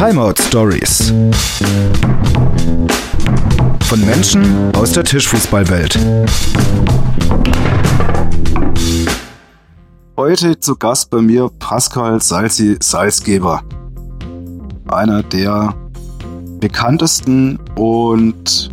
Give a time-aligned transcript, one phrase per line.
[0.00, 1.12] Timeout Stories.
[3.82, 5.98] Von Menschen aus der Tischfußballwelt.
[10.16, 13.62] Heute zu Gast bei mir Pascal Salzi Salzgeber.
[14.88, 15.74] Einer der
[16.60, 18.70] bekanntesten und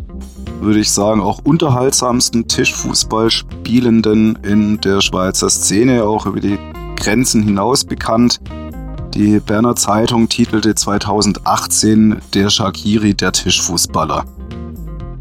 [0.61, 6.57] würde ich sagen auch unterhaltsamsten Tischfußballspielenden in der Schweizer Szene, auch über die
[6.95, 8.39] Grenzen hinaus bekannt.
[9.13, 14.25] Die Berner Zeitung titelte 2018 Der Shakiri der Tischfußballer.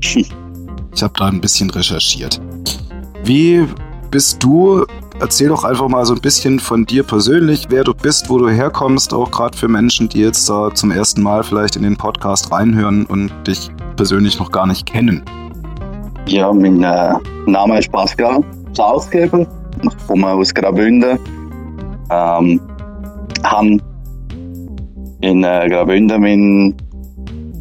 [0.00, 2.40] Ich habe da ein bisschen recherchiert.
[3.24, 3.66] Wie
[4.10, 4.84] bist du?
[5.18, 8.50] Erzähl doch einfach mal so ein bisschen von dir persönlich, wer du bist, wo du
[8.50, 12.52] herkommst, auch gerade für Menschen, die jetzt da zum ersten Mal vielleicht in den Podcast
[12.52, 15.24] reinhören und dich persönlich noch gar nicht kennen.
[16.26, 17.14] Ja, mein äh,
[17.46, 18.44] Name ist Pascal
[18.74, 19.46] Salzgeber.
[19.82, 21.18] Ich komme aus Graubünden.
[22.10, 22.60] Ähm,
[23.42, 23.78] habe
[25.20, 26.74] in äh, Graubünden meinen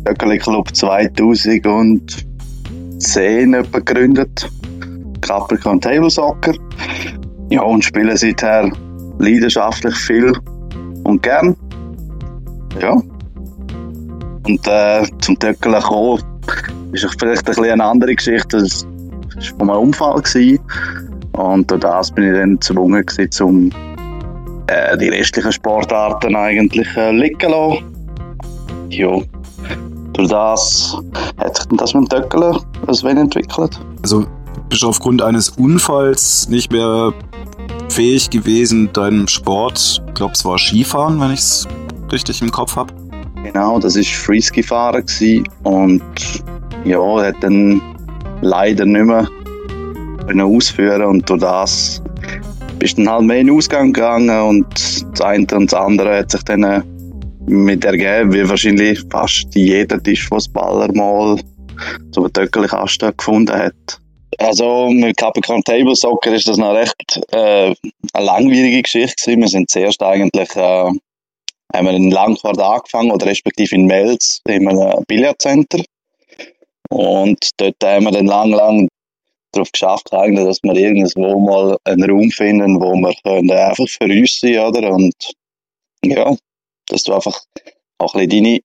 [0.04, 4.50] Böckeli Club 2010 gegründet.
[5.22, 6.54] Capricorn Table Soccer.
[7.50, 8.72] Ja, und spiele seither
[9.20, 10.34] leidenschaftlich viel
[11.04, 11.56] und gern.
[12.82, 13.02] Ja.
[14.48, 16.22] Und äh, zum Töckeln kommen,
[16.92, 18.58] ist vielleicht ein eine andere Geschichte.
[18.58, 18.86] Das
[19.58, 20.22] war einem Unfall.
[21.34, 23.06] Und durch das bin ich dann gezwungen,
[23.42, 23.72] um
[24.68, 27.84] äh, die restlichen Sportarten eigentlich äh, liegen lassen.
[28.90, 29.20] Ja,
[30.14, 30.98] durch das
[31.38, 33.80] hat sich das mit dem Töckeln ein wenig entwickelt.
[34.02, 34.26] Also
[34.70, 37.14] bist du aufgrund eines Unfalls nicht mehr
[37.90, 41.68] fähig gewesen, deinem Sport, ich glaube es war Skifahren, wenn ich es
[42.12, 42.94] richtig im Kopf habe?
[43.44, 45.04] Genau, das war Freeski-Fahren
[45.64, 46.02] und
[46.84, 47.82] ja, hat dann
[48.42, 49.28] leider nicht mehr
[50.46, 52.02] ausführen und durch das
[52.86, 56.30] bist dann halt mehr in den Ausgang gegangen und das eine und das andere hat
[56.30, 56.84] sich dann äh,
[57.48, 61.42] mit ergeben, wie wahrscheinlich fast jeder Tischfußballer mal
[62.12, 63.74] so einen Töckelkasten gefunden hat.
[64.38, 67.74] Also mit Capricorn Table Soccer ist das noch recht äh,
[68.14, 69.42] eine langwierige Geschichte gewesen.
[69.42, 74.68] Wir sind zuerst eigentlich äh, haben wir in Langquart angefangen oder respektive in Mels in
[74.68, 75.82] einem Billardcenter
[76.90, 78.88] und dort haben wir dann lang, lang
[79.56, 84.06] darauf geschafft, eigentlich, dass wir irgendwo mal einen Raum finden, wo wir können einfach für
[84.06, 84.92] uns sein oder?
[84.92, 85.16] Und
[86.04, 86.36] ja,
[86.88, 87.40] dass du einfach
[87.98, 88.60] auch ein deine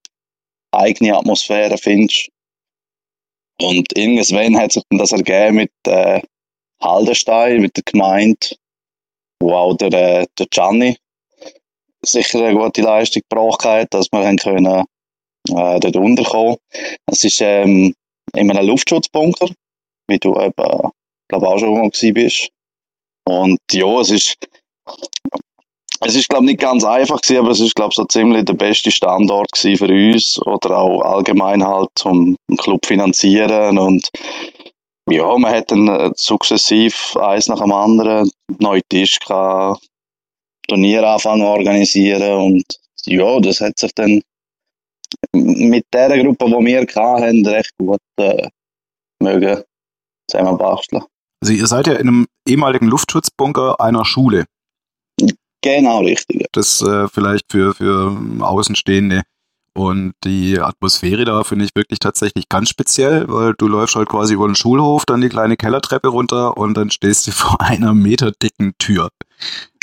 [0.72, 2.28] eigene Atmosphäre findest.
[3.60, 6.20] Und irgendwann hat sich das ergeben mit äh,
[6.82, 8.56] Haldenstein, mit der Gemeinde,
[9.40, 10.96] wo auch der, äh, der Gianni
[12.02, 16.56] sicher eine gute Leistung gebracht hat, dass wir können, äh, dort unterkommen.
[17.06, 17.94] Es ist ähm,
[18.34, 19.50] in einem Luftschutzbunker
[20.10, 20.90] wie du eben,
[21.28, 22.50] glaube auch schon mal bist.
[23.24, 24.36] Und ja, es ist,
[26.00, 28.90] es ist, glaube nicht ganz einfach gewesen, aber es ist, glaube so ziemlich der beste
[28.90, 30.40] Standort für uns.
[30.46, 33.78] Oder auch allgemein halt zum Club finanzieren.
[33.78, 34.08] Und
[35.08, 39.86] ja, man hat dann äh, sukzessiv eins nach dem anderen neue Tisch gehabt,
[40.68, 42.32] Turnier anfangen organisieren.
[42.40, 42.64] Und
[43.06, 44.22] ja, das hat sich dann
[45.32, 48.48] mit der Gruppe, die wir hatten, recht gut äh,
[49.22, 49.62] mögen
[50.30, 51.02] zusammen basteln.
[51.42, 54.44] Also ihr seid ja in einem ehemaligen Luftschutzbunker einer Schule.
[55.62, 56.46] Genau, richtig.
[56.52, 59.22] Das äh, vielleicht für, für Außenstehende.
[59.72, 64.34] Und die Atmosphäre da finde ich wirklich tatsächlich ganz speziell, weil du läufst halt quasi
[64.34, 68.72] über den Schulhof, dann die kleine Kellertreppe runter und dann stehst du vor einer meterdicken
[68.78, 69.10] Tür.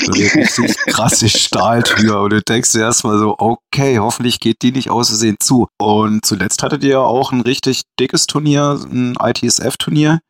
[0.00, 4.72] So eine richtig krasse Stahltür und du denkst dir erstmal so, okay, hoffentlich geht die
[4.72, 5.68] nicht aus Versehen zu.
[5.78, 10.20] Und zuletzt hattet ihr ja auch ein richtig dickes Turnier, ein ITSF-Turnier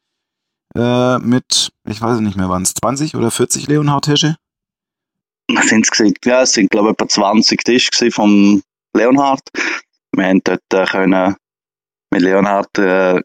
[0.75, 4.37] äh, mit, ich weiß nicht mehr, waren es 20 oder 40 Leonhard-Tische?
[5.63, 6.15] Sind es gewesen?
[6.25, 8.63] Ja, es sind, glaube ich, etwa 20 Tische vom
[8.95, 9.43] Leonhard.
[10.13, 11.37] Wir haben dort äh, können
[12.11, 13.21] mit Leonhard äh,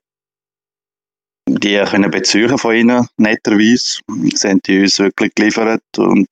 [1.47, 3.99] die können beziehen von ihnen, netterweise.
[4.33, 6.27] Sie haben die uns wirklich geliefert und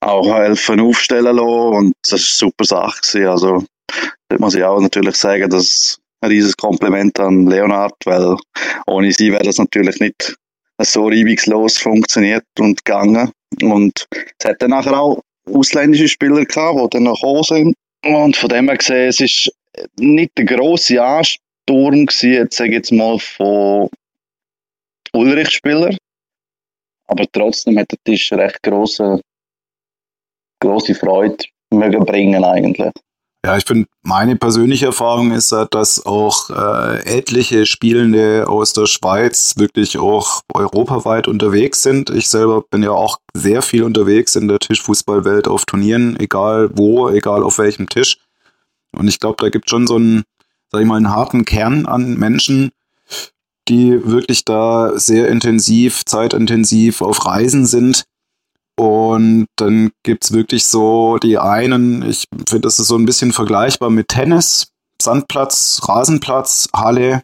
[0.00, 3.00] auch helfen aufstellen lassen und das war eine super Sache.
[3.00, 3.28] Gewesen.
[3.28, 3.64] Also,
[4.28, 8.36] da muss ich auch natürlich sagen, dass ein riesiges Kompliment an Leonhard, weil
[8.86, 10.36] ohne sie wäre das natürlich nicht
[10.80, 13.30] so reibungslos funktioniert und gegangen.
[13.62, 14.06] Und
[14.38, 15.22] es hat dann nachher auch
[15.52, 17.74] ausländische Spieler gehabt, die dann gekommen sind.
[18.04, 19.52] Und von dem her gesehen, es ist
[19.98, 23.88] nicht der grosse Ansturm gewesen, jetzt sage ich jetzt mal von
[25.12, 25.96] Ulrich-Spieler.
[27.06, 29.20] Aber trotzdem hat der Tisch recht grosse,
[30.60, 31.36] grosse Freude
[31.70, 32.92] mögen bringen eigentlich.
[33.44, 39.56] Ja, ich finde, meine persönliche Erfahrung ist, dass auch äh, etliche Spielende aus der Schweiz
[39.58, 42.08] wirklich auch europaweit unterwegs sind.
[42.08, 47.10] Ich selber bin ja auch sehr viel unterwegs in der Tischfußballwelt auf Turnieren, egal wo,
[47.10, 48.16] egal auf welchem Tisch.
[48.92, 50.22] Und ich glaube, da gibt schon so einen,
[50.72, 52.70] sag ich mal, einen harten Kern an Menschen,
[53.68, 58.04] die wirklich da sehr intensiv, zeitintensiv auf Reisen sind.
[58.76, 63.90] Und dann gibt's wirklich so die einen, ich finde, das ist so ein bisschen vergleichbar
[63.90, 67.22] mit Tennis, Sandplatz, Rasenplatz, Halle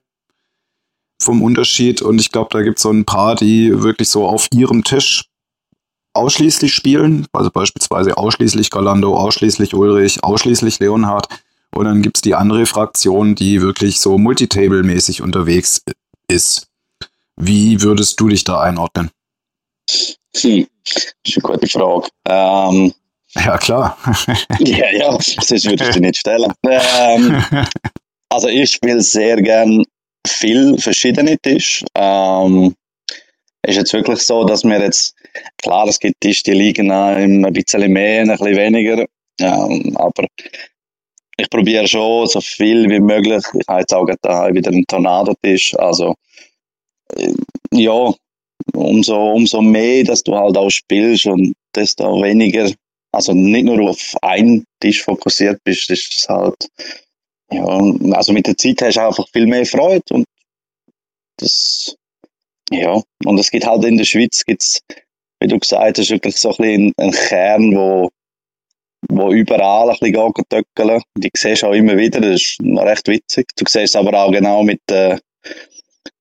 [1.21, 2.03] vom Unterschied.
[2.03, 5.27] Und ich glaube, da gibt's so ein paar, die wirklich so auf ihrem Tisch
[6.13, 11.29] ausschließlich spielen, also beispielsweise ausschließlich Galando, ausschließlich Ulrich, ausschließlich Leonhard.
[11.73, 15.83] Und dann gibt's die andere Fraktion, die wirklich so multitable-mäßig unterwegs
[16.29, 16.69] ist.
[17.37, 19.11] Wie würdest du dich da einordnen?
[20.37, 22.09] Hm, das ist eine gute Frage.
[22.29, 22.93] Ähm,
[23.35, 23.97] ja, klar.
[24.61, 26.53] ja, ja, sonst würde ich dir nicht stellen.
[26.65, 27.45] Ähm,
[28.29, 29.85] also ich spiele sehr gern
[30.27, 31.85] viel verschiedene Tische.
[31.95, 32.75] Ähm,
[33.67, 35.15] ist jetzt wirklich so, dass wir jetzt,
[35.59, 39.05] klar, es gibt Tische, die liegen ein bisschen mehr, ein bisschen weniger,
[39.41, 40.27] ähm, aber
[41.37, 43.43] ich probiere schon so viel wie möglich.
[43.55, 46.15] Ich habe jetzt auch da wieder einen Tornado-Tisch, also
[47.17, 47.33] äh,
[47.73, 48.13] ja,
[48.75, 52.71] umso, umso mehr, dass du halt auch spielst und desto weniger,
[53.13, 56.69] also nicht nur auf einen Tisch fokussiert bist, ist das halt,
[57.53, 57.65] ja,
[58.13, 60.25] also mit der Zeit hast du einfach viel mehr Freude und
[61.39, 61.97] das,
[62.71, 64.81] ja, und es gibt halt in der Schweiz, gibt's,
[65.41, 68.11] wie du gesagt hast, wirklich so ein bisschen einen Kern, wo,
[69.09, 71.03] wo überall ein bisschen töckeln.
[71.17, 73.47] Die siehst du auch immer wieder, das ist recht witzig.
[73.57, 75.19] Du siehst es aber auch genau mit, äh,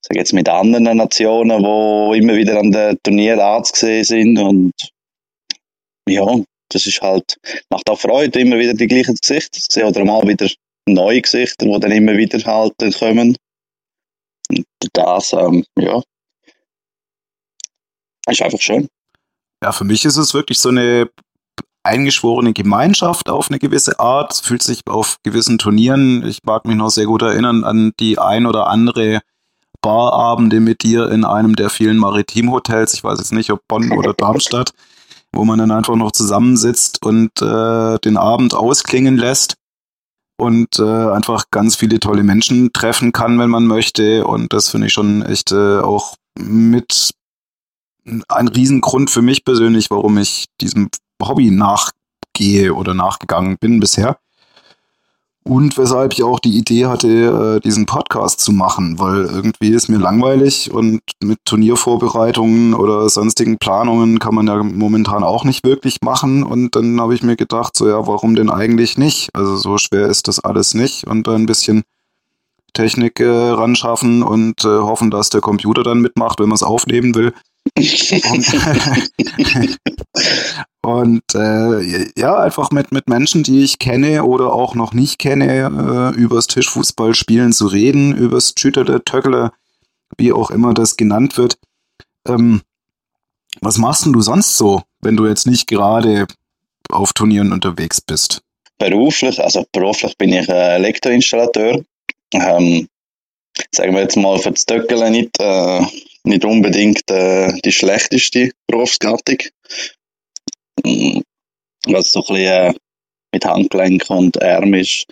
[0.01, 4.73] sag jetzt mit anderen Nationen, die immer wieder an den Turnieren anzusehen sind und
[6.07, 6.25] ja,
[6.69, 7.37] das ist halt,
[7.69, 10.47] macht auch Freude, immer wieder die gleichen Gesichter zu sehen oder mal wieder
[10.87, 13.35] neue Gesichter, die dann immer wieder halt kommen.
[14.49, 16.01] Und das, ähm, ja,
[18.27, 18.87] ist einfach schön.
[19.63, 21.09] Ja, für mich ist es wirklich so eine
[21.83, 24.33] eingeschworene Gemeinschaft auf eine gewisse Art.
[24.33, 28.19] Es fühlt sich auf gewissen Turnieren, ich mag mich noch sehr gut erinnern an die
[28.19, 29.21] ein oder andere
[29.81, 32.93] Barabende mit dir in einem der vielen Maritimhotels.
[32.93, 34.73] Ich weiß jetzt nicht, ob Bonn oder Darmstadt,
[35.33, 39.55] wo man dann einfach noch zusammensitzt und äh, den Abend ausklingen lässt
[40.37, 44.25] und äh, einfach ganz viele tolle Menschen treffen kann, wenn man möchte.
[44.25, 47.11] Und das finde ich schon echt äh, auch mit
[48.27, 50.89] ein Riesengrund für mich persönlich, warum ich diesem
[51.21, 54.17] Hobby nachgehe oder nachgegangen bin bisher.
[55.49, 59.89] Und weshalb ich auch die Idee hatte, äh, diesen Podcast zu machen, weil irgendwie ist
[59.89, 66.01] mir langweilig und mit Turniervorbereitungen oder sonstigen Planungen kann man ja momentan auch nicht wirklich
[66.03, 66.43] machen.
[66.43, 69.31] Und dann habe ich mir gedacht, so ja, warum denn eigentlich nicht?
[69.33, 71.81] Also so schwer ist das alles nicht und ein bisschen
[72.73, 77.15] Technik äh, ranschaffen und äh, hoffen, dass der Computer dann mitmacht, wenn man es aufnehmen
[77.15, 77.33] will.
[80.81, 86.13] Und, äh, ja, einfach mit, mit Menschen, die ich kenne oder auch noch nicht kenne,
[86.15, 89.51] äh, übers Tischfußballspielen zu reden, übers Schütterle, Töckele,
[90.17, 91.57] wie auch immer das genannt wird.
[92.27, 92.61] Ähm,
[93.61, 96.27] was machst denn du sonst so, wenn du jetzt nicht gerade
[96.89, 98.41] auf Turnieren unterwegs bist?
[98.77, 101.83] Beruflich, also beruflich bin ich äh, Elektroinstallateur.
[102.33, 102.87] Ähm,
[103.71, 105.81] sagen wir jetzt mal für das Töckele nicht, äh,
[106.23, 109.37] nicht unbedingt äh, die schlechteste Berufsgattung.
[110.85, 111.21] Mm,
[111.87, 112.73] was so ein bisschen äh,
[113.31, 115.05] mit Handgelenk und Arm ist,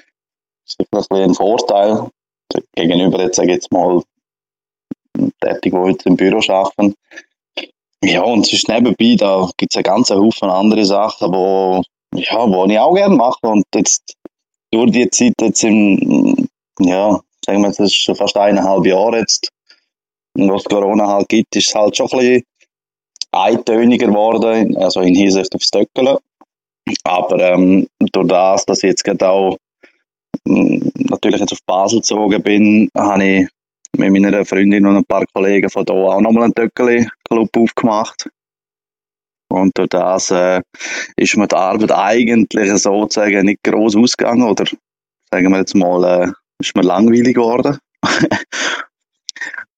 [0.65, 2.09] ist ein bisschen ein Vorteil
[2.75, 4.01] gegenüber jetzt, sage ich jetzt mal,
[5.41, 6.95] tätig, die jetzt im Büro arbeiten.
[8.03, 11.81] Ja, und es ist nebenbei, da gibt es einen ganzen Haufen andere Sachen, wo,
[12.13, 13.39] ja, wo ich auch gerne mache.
[13.41, 14.15] Und jetzt
[14.71, 16.47] durch die Zeit jetzt im,
[16.79, 19.49] ja, sagen wir, das ist fast eineinhalb Jahre jetzt,
[20.37, 22.43] was Corona halt gibt, ist es halt schon ein bisschen
[23.31, 26.17] eintöniger geworden, also in Hinsicht aufs Stöckeln.
[27.03, 29.57] Aber ähm, durch das, dass ich jetzt gerade auch
[30.47, 33.47] ähm, natürlich jetzt auf Basel gezogen bin, habe ich
[33.97, 38.29] mit meiner Freundin und ein paar Kollegen von hier auch nochmal einen Töckeli-Club aufgemacht.
[39.49, 40.61] Und durch das äh,
[41.15, 44.65] ist mir die Arbeit eigentlich sozusagen nicht groß ausgegangen oder
[45.31, 47.77] sagen wir jetzt mal, äh, ist mir langweilig geworden.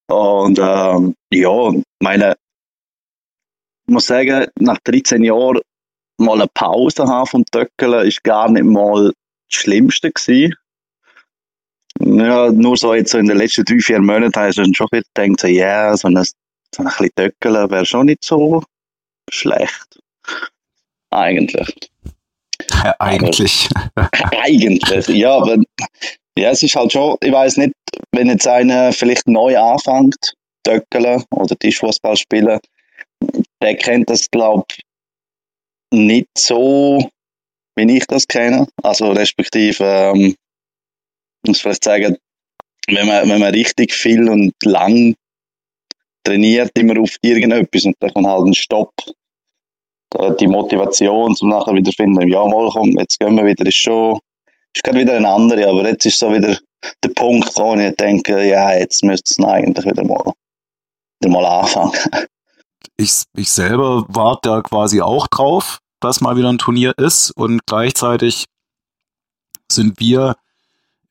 [0.09, 2.35] Und ähm, ja, meine,
[3.87, 5.59] ich muss sagen, nach 13 Jahren
[6.17, 9.13] mal eine Pause haben vom Töckeln ist gar nicht mal das
[9.59, 10.55] Schlimmste gewesen.
[12.01, 15.03] Ja, nur so jetzt so in den letzten drei, vier Monaten habe ich schon wieder
[15.13, 18.63] gedacht, so, ja, yeah, so ein, so ein bisschen Töckeln wäre schon nicht so
[19.29, 19.99] schlecht.
[21.11, 21.91] Eigentlich.
[22.83, 23.69] Ja, eigentlich.
[24.31, 25.57] Eigentlich, ja, aber
[26.39, 27.73] ja, es ist halt schon, ich weiß nicht,
[28.11, 32.59] wenn jetzt einer vielleicht neu anfängt, Töckeln oder Tischfußball spielen,
[33.61, 34.83] der kennt das, glaube ich,
[35.91, 37.09] nicht so,
[37.75, 38.67] wie ich das kenne.
[38.83, 40.35] Also respektive, ähm,
[41.45, 42.17] muss vielleicht sagen,
[42.87, 45.15] wenn man, wenn man richtig viel und lang
[46.23, 48.93] trainiert, immer auf irgendetwas und dann kommt halt ein Stopp.
[50.39, 54.19] Die Motivation zum nachher wieder finden, ja mal komm, jetzt gehen wir wieder, ist schon,
[54.73, 56.57] ist gerade wieder eine andere, aber jetzt ist so wieder
[57.03, 60.33] der Punkt, wo ich denke, ja, jetzt müsste es eigentlich wieder mal,
[61.21, 61.93] wieder mal anfangen.
[62.97, 67.65] Ich, ich selber warte da quasi auch drauf, dass mal wieder ein Turnier ist und
[67.65, 68.45] gleichzeitig
[69.71, 70.35] sind wir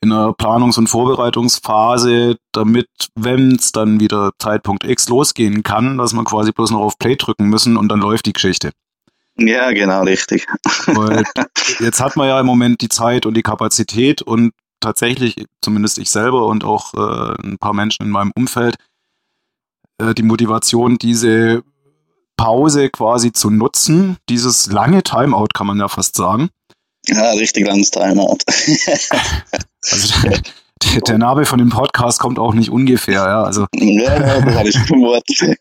[0.00, 6.12] in einer Planungs- und Vorbereitungsphase, damit, wenn es dann wieder Zeitpunkt X losgehen kann, dass
[6.12, 8.71] man quasi bloß noch auf Play drücken müssen und dann läuft die Geschichte.
[9.38, 10.47] Ja, genau, richtig.
[10.87, 11.25] Weil
[11.80, 16.11] jetzt hat man ja im Moment die Zeit und die Kapazität und tatsächlich, zumindest ich
[16.11, 18.76] selber und auch äh, ein paar Menschen in meinem Umfeld,
[19.99, 21.62] äh, die Motivation, diese
[22.37, 26.50] Pause quasi zu nutzen, dieses lange Timeout kann man ja fast sagen,
[27.07, 28.38] ja, richtig langes Timeout.
[29.90, 30.30] also
[31.06, 33.42] der, Name von dem Podcast kommt auch nicht ungefähr, ja.
[33.42, 35.58] Also, ja, das habe ich vermutet.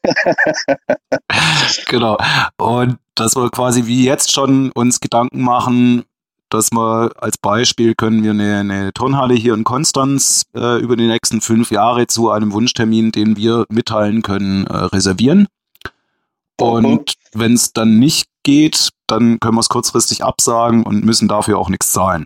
[1.88, 2.18] genau.
[2.58, 6.04] Und dass wir quasi wie jetzt schon uns Gedanken machen,
[6.50, 11.08] dass wir als Beispiel können wir eine, eine Turnhalle hier in Konstanz äh, über die
[11.08, 15.48] nächsten fünf Jahre zu einem Wunschtermin, den wir mitteilen können, äh, reservieren.
[16.60, 21.60] Und wenn es dann nicht geht, dann können wir es kurzfristig absagen und müssen dafür
[21.60, 22.26] auch nichts zahlen.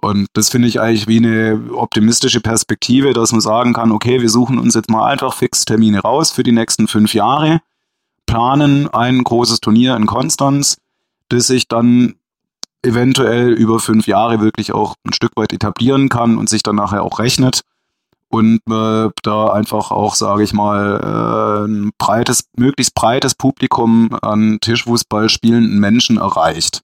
[0.00, 4.30] Und das finde ich eigentlich wie eine optimistische Perspektive, dass man sagen kann, okay, wir
[4.30, 7.60] suchen uns jetzt mal einfach fix Termine raus für die nächsten fünf Jahre,
[8.26, 10.76] planen ein großes Turnier in Konstanz,
[11.28, 12.14] das sich dann
[12.82, 17.02] eventuell über fünf Jahre wirklich auch ein Stück weit etablieren kann und sich dann nachher
[17.02, 17.62] auch rechnet
[18.28, 24.58] und äh, da einfach auch, sage ich mal, äh, ein breites, möglichst breites Publikum an
[24.60, 26.82] Tischfußball spielenden Menschen erreicht.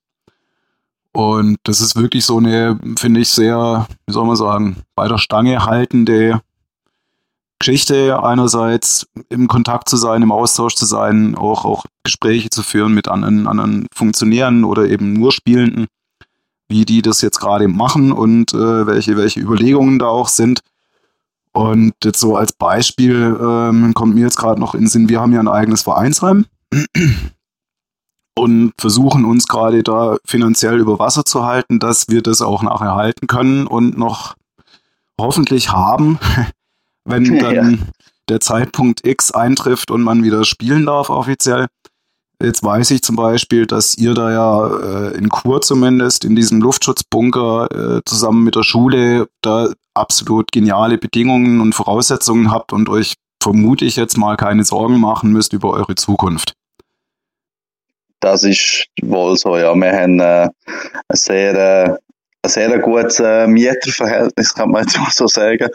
[1.15, 5.19] Und das ist wirklich so eine, finde ich, sehr, wie soll man sagen, bei der
[5.19, 6.41] Stange haltende
[7.61, 8.21] Geschichte.
[8.21, 13.07] Einerseits im Kontakt zu sein, im Austausch zu sein, auch, auch Gespräche zu führen mit
[13.07, 15.87] anderen, anderen Funktionären oder eben nur Spielenden,
[16.69, 20.63] wie die das jetzt gerade machen und äh, welche, welche Überlegungen da auch sind.
[21.53, 25.21] Und jetzt so als Beispiel ähm, kommt mir jetzt gerade noch in den Sinn, wir
[25.21, 26.47] haben ja ein eigenes Vereinsheim
[28.37, 32.95] und versuchen uns gerade da finanziell über Wasser zu halten, dass wir das auch nachher
[32.95, 34.35] halten können und noch
[35.21, 36.19] hoffentlich haben,
[37.05, 37.79] wenn dann ja.
[38.29, 41.67] der Zeitpunkt X eintrifft und man wieder spielen darf offiziell.
[42.43, 46.61] Jetzt weiß ich zum Beispiel, dass ihr da ja äh, in Kur zumindest in diesem
[46.61, 53.15] Luftschutzbunker äh, zusammen mit der Schule da absolut geniale Bedingungen und Voraussetzungen habt und euch
[53.41, 56.55] vermute ich jetzt mal keine Sorgen machen müsst über eure Zukunft.
[58.25, 59.75] Das ist wohl so, ja.
[59.75, 60.49] Wir haben äh,
[61.09, 61.91] ein sehr, äh,
[62.43, 65.69] ein sehr gutes äh, Mieterverhältnis, kann man jetzt mal so sagen.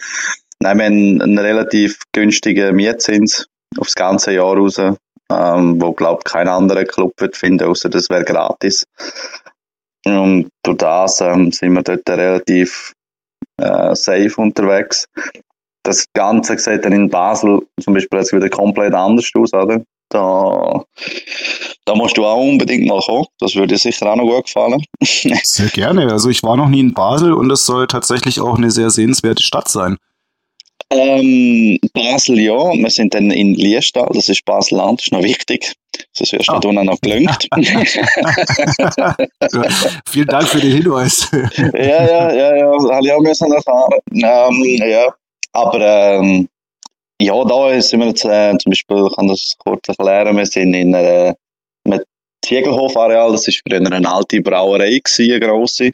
[0.60, 3.46] Nein, wir haben einen relativ günstigen Mietzins
[3.78, 8.10] aufs ganze Jahr raus, ähm, wo, glaube ich, kein anderer Club wird finden, außer das
[8.10, 8.84] wäre gratis.
[10.08, 12.94] Und durch das ähm, sind wir dort relativ
[13.62, 15.06] äh, safe unterwegs.
[15.84, 19.84] Das Ganze sieht dann in Basel zum Beispiel jetzt wieder komplett anders aus, oder?
[20.12, 20.84] Da,
[21.90, 23.26] da musst du auch unbedingt mal kommen.
[23.40, 24.86] Das würde dir sicher auch noch gut gefallen.
[25.02, 26.12] sehr gerne.
[26.12, 29.42] Also ich war noch nie in Basel und es soll tatsächlich auch eine sehr sehenswerte
[29.42, 29.98] Stadt sein.
[30.92, 35.74] Ähm, Basel ja, wir sind dann in Liestal, das ist Basel-Land, das ist noch wichtig.
[36.18, 36.60] Das wirst oh.
[36.60, 37.48] du dann noch gelüngt.
[40.10, 41.28] Vielen Dank für den Hinweis.
[41.32, 44.00] ja, ja, ja, ja, das habe ich auch müssen erfahren.
[44.14, 45.12] Ähm, ja,
[45.54, 46.48] aber ähm,
[47.20, 50.76] ja, da sind wir jetzt, äh, zum Beispiel, ich kann das kurz erklären, wir sind
[50.76, 51.36] in einer,
[51.90, 52.06] mit
[52.46, 55.92] Ziegelhof-Areal, das war früher eine alte Brauerei, gewesen, eine grosse.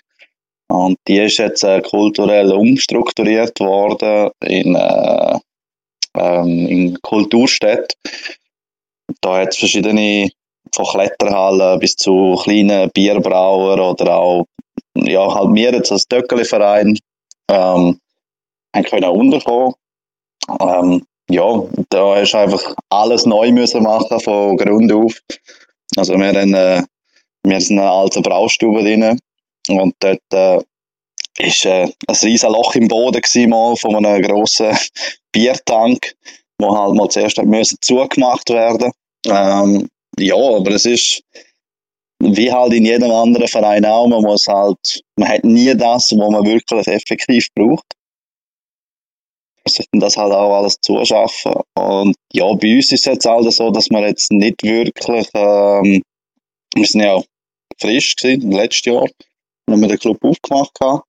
[0.67, 5.39] Und die ist jetzt äh, kulturell umstrukturiert worden in, äh,
[6.17, 7.95] ähm, in Kulturstädte.
[9.21, 10.29] Da hat es verschiedene,
[10.73, 14.45] von Kletterhallen bis zu kleinen Bierbrauer oder auch,
[14.95, 16.97] ja, halt mir jetzt als Töckeli-Verein,
[17.51, 17.99] ähm,
[18.89, 19.73] können unterkommen.
[20.59, 25.13] Ähm, ja, da ist einfach alles neu müssen machen von Grund auf.
[25.95, 26.83] Also wir haben, äh,
[27.43, 29.19] wir sind eine alte Braustube drin
[29.69, 30.59] und dort äh,
[31.37, 34.77] ist äh, ein riesiges Loch im Boden gewesen, mal von einem grossen
[35.31, 36.15] Biertank,
[36.59, 38.91] wo halt mal zuerst müssen zugemacht werden.
[39.27, 41.23] Ähm, ja, aber es ist
[42.19, 46.31] wie halt in jedem anderen Verein auch, man muss halt, man hat nie das, was
[46.31, 47.85] man wirklich effektiv braucht.
[49.67, 51.53] Sich das halt auch alles zuschaffen.
[51.75, 56.03] Und ja, bei uns ist es jetzt halt so, dass wir jetzt nicht wirklich, ähm,
[56.75, 57.21] wir sind ja
[57.79, 59.07] frisch gewesen, letztes Jahr,
[59.67, 61.01] wenn wir den Club aufgemacht haben.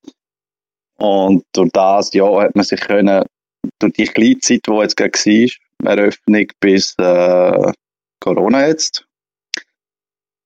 [0.98, 3.24] Und durch das, ja, hat man sich können,
[3.78, 7.72] durch die Gleitzeit, die jetzt gerade war, Eröffnung bis äh,
[8.20, 9.06] Corona jetzt,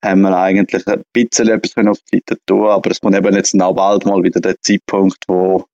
[0.04, 3.60] haben wir eigentlich ein bisschen etwas auf die Seite tun, aber es kommt eben jetzt
[3.60, 5.64] auch bald mal wieder der Zeitpunkt, wo,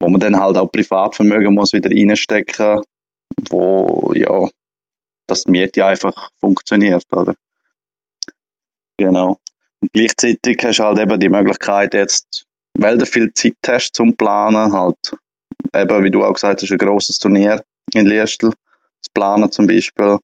[0.00, 2.82] wo man dann halt auch Privatvermögen muss wieder reinstecken,
[3.50, 4.48] wo, ja,
[5.30, 7.34] die Miete einfach funktioniert, oder?
[8.98, 9.38] Genau.
[9.80, 12.44] Und gleichzeitig hast du halt eben die Möglichkeit jetzt,
[12.78, 14.96] weil du viel Zeit hast zum Planen, halt
[15.74, 17.62] eben, wie du auch gesagt hast, ein grosses Turnier
[17.94, 20.18] in Liestel zu planen zum Beispiel.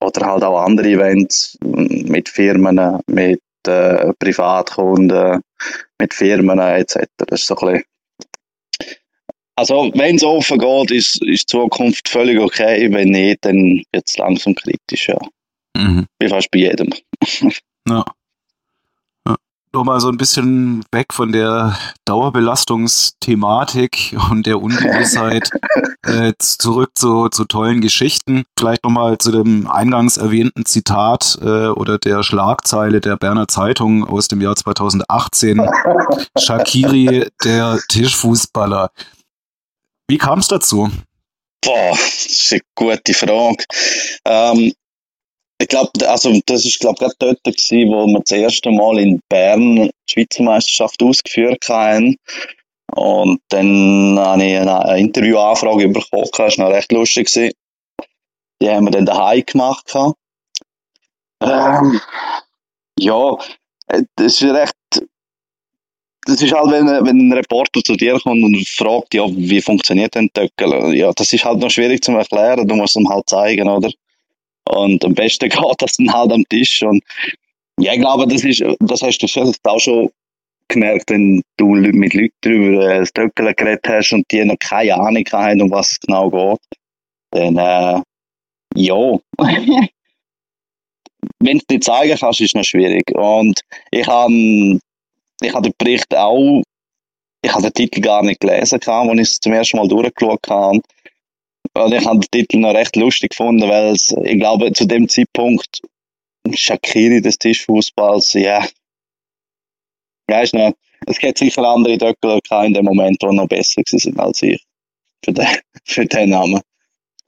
[0.00, 5.40] Oder halt auch andere Events mit Firmen, mit äh, Privatkunden,
[5.98, 7.06] mit Firmen etc.
[7.16, 7.84] Das ist so ein bisschen
[9.56, 12.92] also, wenn es offen geht, ist, ist die Zukunft völlig okay.
[12.92, 15.18] Wenn nicht, dann wird es langsam kritisch, ja.
[15.76, 16.06] Mhm.
[16.18, 16.92] Wie fast bei jedem.
[17.88, 18.04] ja
[19.76, 25.50] nochmal so ein bisschen weg von der Dauerbelastungsthematik und der Ungewissheit
[26.02, 28.44] äh, zurück zu, zu tollen Geschichten.
[28.58, 34.28] Vielleicht nochmal zu dem eingangs erwähnten Zitat äh, oder der Schlagzeile der Berner Zeitung aus
[34.28, 35.60] dem Jahr 2018.
[36.38, 38.90] Shakiri, der Tischfußballer.
[40.08, 40.90] Wie kam es dazu?
[41.62, 43.64] Boah, das ist eine gute Frage.
[44.24, 44.72] Ähm,
[45.58, 49.76] ich glaube, also das glaube gerade dort gewesen, wo wir das erste Mal in Bern
[49.76, 52.16] die Schweizer Meisterschaft ausgeführt haben.
[52.94, 57.32] Und dann habe ich eine Interviewanfrage bekommen, das war noch recht lustig.
[57.32, 57.52] Gewesen.
[58.62, 59.92] Die haben wir dann daheim gemacht.
[61.42, 62.00] Ähm,
[62.98, 63.36] ja,
[63.88, 64.74] das ist recht
[66.26, 70.14] das ist halt, wenn, wenn ein Reporter zu dir kommt und fragt, ja, wie funktioniert
[70.14, 70.94] denn Töckel?
[70.94, 73.90] Ja, das ist halt noch schwierig zu erklären, du musst ihm halt zeigen, oder?
[74.68, 76.82] Und am besten geht das dann halt am Tisch.
[76.82, 77.02] Und
[77.78, 80.10] ja, ich glaube, das ist, das hast du vielleicht auch schon
[80.68, 84.96] gemerkt, wenn du mit Leuten darüber äh, das Töckeln geredet hast und die noch keine
[84.96, 86.58] Ahnung haben, um was es genau geht.
[87.30, 88.02] Dann, äh,
[88.74, 89.18] ja.
[91.38, 93.04] wenn du dir zeigen kannst, ist es noch schwierig.
[93.14, 93.60] Und
[93.92, 94.80] ich habe
[95.40, 96.62] ich hab den Bericht auch,
[97.42, 100.80] ich habe den Titel gar nicht gelesen, als ich es zum ersten Mal durchgeschaut habe.
[101.74, 105.08] Und ich habe den Titel noch recht lustig gefunden, weil es, ich glaube, zu dem
[105.08, 105.82] Zeitpunkt
[106.54, 108.66] Shakiri des Tischfußballs, ja.
[110.30, 110.72] Ja, ist noch,
[111.06, 114.64] es gibt sicher andere Döckler in dem Moment, die noch besser sind als ich.
[115.24, 115.46] Für den,
[115.84, 116.60] für den Namen.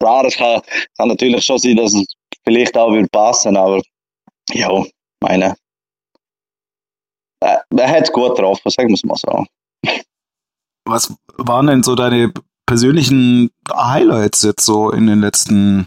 [0.01, 0.63] Klar, es kann,
[0.97, 2.07] kann natürlich schon sein, dass es
[2.45, 3.83] vielleicht auch passen, aber
[4.53, 4.85] ja,
[5.21, 5.55] meine,
[7.41, 9.45] er hat es gut getroffen, sagen wir es mal so.
[10.85, 12.33] Was waren denn so deine
[12.67, 15.87] persönlichen Highlights jetzt so in den letzten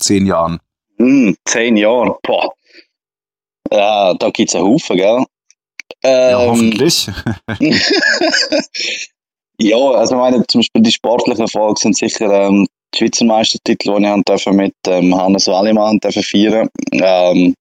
[0.00, 0.60] zehn Jahren?
[0.98, 2.52] Mm, zehn Jahre, boah.
[3.70, 5.24] Ja, da gibt es einen Haufen, gell?
[6.02, 7.10] Ähm, ja, hoffentlich.
[9.58, 14.06] ja, also meine, zum Beispiel die sportlichen Erfolge sind sicher ähm, die Schweizer Meistertitel, die
[14.06, 16.68] ich dürfen mit ähm, Hannes Wallimann dürfen feiern.
[16.92, 17.54] Ähm,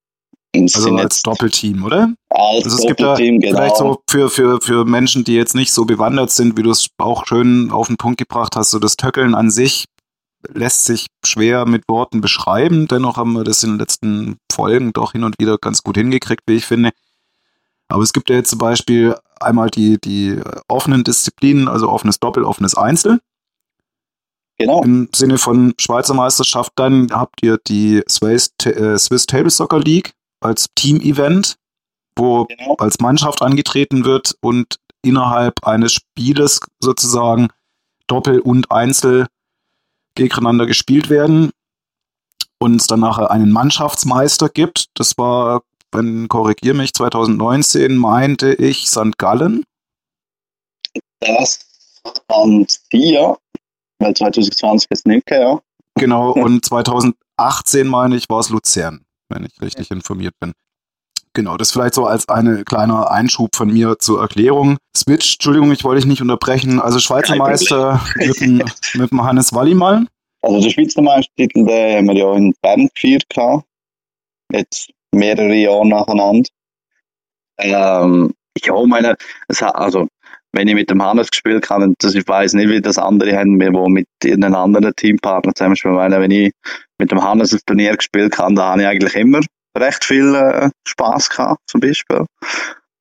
[0.63, 2.13] also als Doppelteam, oder?
[2.29, 3.59] Als also es Doppelteam, gibt da genau.
[3.59, 6.87] Vielleicht so für, für, für Menschen, die jetzt nicht so bewandert sind, wie du es
[6.97, 9.85] auch schön auf den Punkt gebracht hast, so das Töckeln an sich
[10.53, 12.87] lässt sich schwer mit Worten beschreiben.
[12.87, 16.43] Dennoch haben wir das in den letzten Folgen doch hin und wieder ganz gut hingekriegt,
[16.47, 16.91] wie ich finde.
[17.89, 22.43] Aber es gibt ja jetzt zum Beispiel einmal die, die offenen Disziplinen, also offenes Doppel,
[22.43, 23.19] offenes Einzel.
[24.57, 24.83] Genau.
[24.83, 30.13] Im Sinne von Schweizer Meisterschaft, dann habt ihr die Swiss, äh, Swiss Table Soccer League,
[30.39, 31.55] als Team-Event,
[32.15, 32.75] wo genau.
[32.77, 37.47] als Mannschaft angetreten wird und innerhalb eines Spieles sozusagen
[38.07, 39.27] Doppel und Einzel
[40.15, 41.51] gegeneinander gespielt werden
[42.59, 44.87] und es dann nachher einen Mannschaftsmeister gibt.
[44.95, 49.17] Das war, wenn korrigier mich, 2019 meinte ich St.
[49.17, 49.63] Gallen.
[51.19, 51.59] Das
[52.27, 53.37] waren vier,
[53.99, 55.59] weil 2020 ist nicht, ja.
[55.95, 60.53] Genau, und 2018 meine ich, war es Luzern wenn ich richtig informiert bin.
[61.33, 64.77] Genau, das vielleicht so als eine kleiner Einschub von mir zur Erklärung.
[64.95, 66.79] Switch, Entschuldigung, ich wollte dich nicht unterbrechen.
[66.79, 68.63] Also Schweizer Meister mit dem,
[68.95, 70.07] mit dem Hannes Wallimal.
[70.41, 73.65] Also der Schweizer Meistertitel, den haben wir ja in Bern gefeiert gehabt.
[74.51, 76.49] Jetzt mehrere Jahre nacheinander.
[77.59, 79.15] Ähm, ja, meine,
[79.47, 80.07] es hat, also,
[80.53, 83.59] wenn ich mit dem Hannes gespielt habe, das, ich weiß nicht, wie das andere haben,
[83.59, 85.97] wir wo mit einem anderen Teampartner zusammen spielen.
[85.97, 86.51] Wenn ich
[86.99, 89.41] mit dem Hannes ein Turnier gespielt habe, da habe ich eigentlich immer
[89.77, 92.25] recht viel äh, Spaß gehabt, zum Beispiel.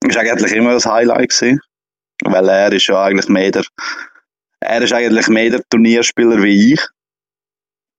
[0.03, 1.61] War eigentlich immer das Highlight gewesen,
[2.25, 3.65] weil er ist ja eigentlich mehr der,
[4.61, 6.87] er ist eigentlich mehr der Turnierspieler wie ich.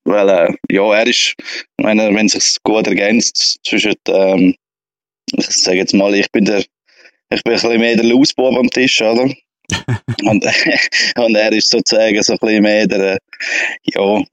[0.05, 1.35] Weil, äh, ja, er ist,
[1.81, 4.55] wenn, er, wenn sich gut ergänzt zwischen, ähm,
[5.33, 6.63] ich sage jetzt mal, ich bin der,
[7.29, 9.29] ich bin ein bisschen mehr der Lausbub am Tisch, oder?
[10.23, 10.45] und,
[11.17, 13.17] und er ist sozusagen so ein bisschen mehr der,
[13.83, 14.23] ja,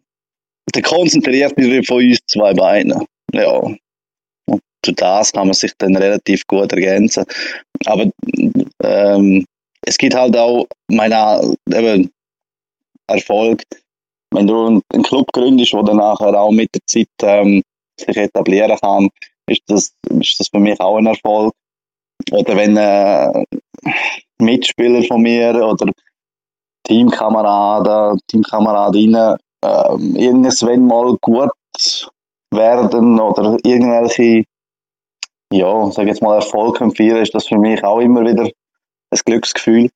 [0.74, 3.04] der konzentrierte von uns zwei Beinen.
[3.32, 3.58] Ja.
[4.46, 7.24] Und durch das kann man sich dann relativ gut ergänzen.
[7.86, 8.10] Aber
[8.82, 9.44] ähm,
[9.82, 12.10] es gibt halt auch, meine, eben,
[13.06, 13.62] Erfolg,
[14.30, 17.62] wenn du einen Club gründest, der dann nachher auch mit der Zeit ähm,
[18.00, 19.10] sich etablieren kann,
[19.46, 21.52] ist das, ist das für mich auch ein Erfolg.
[22.32, 23.44] Oder wenn äh,
[24.38, 25.90] Mitspieler von mir oder
[26.84, 31.50] Teamkameraden, Teamkameradinnen äh, irgendwann mal gut
[32.50, 34.44] werden oder irgendwelche,
[35.52, 39.90] ja, sag jetzt mal Erfolg empfehlen, ist das für mich auch immer wieder ein Glücksgefühl.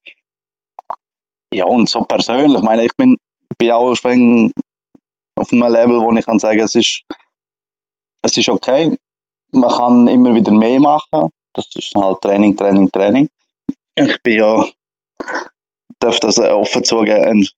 [1.53, 3.17] Ja, und so persönlich, ich meine, ich bin,
[3.59, 4.53] bin auch auf einem
[5.37, 7.03] Level, wo ich kann sagen, es ist,
[8.23, 8.97] es ist okay.
[9.53, 11.31] Man kann immer wieder mehr machen.
[11.55, 13.29] Das ist halt Training, Training, Training.
[13.95, 14.65] Ich bin ja,
[15.99, 17.49] darf das offen zugeben, ein,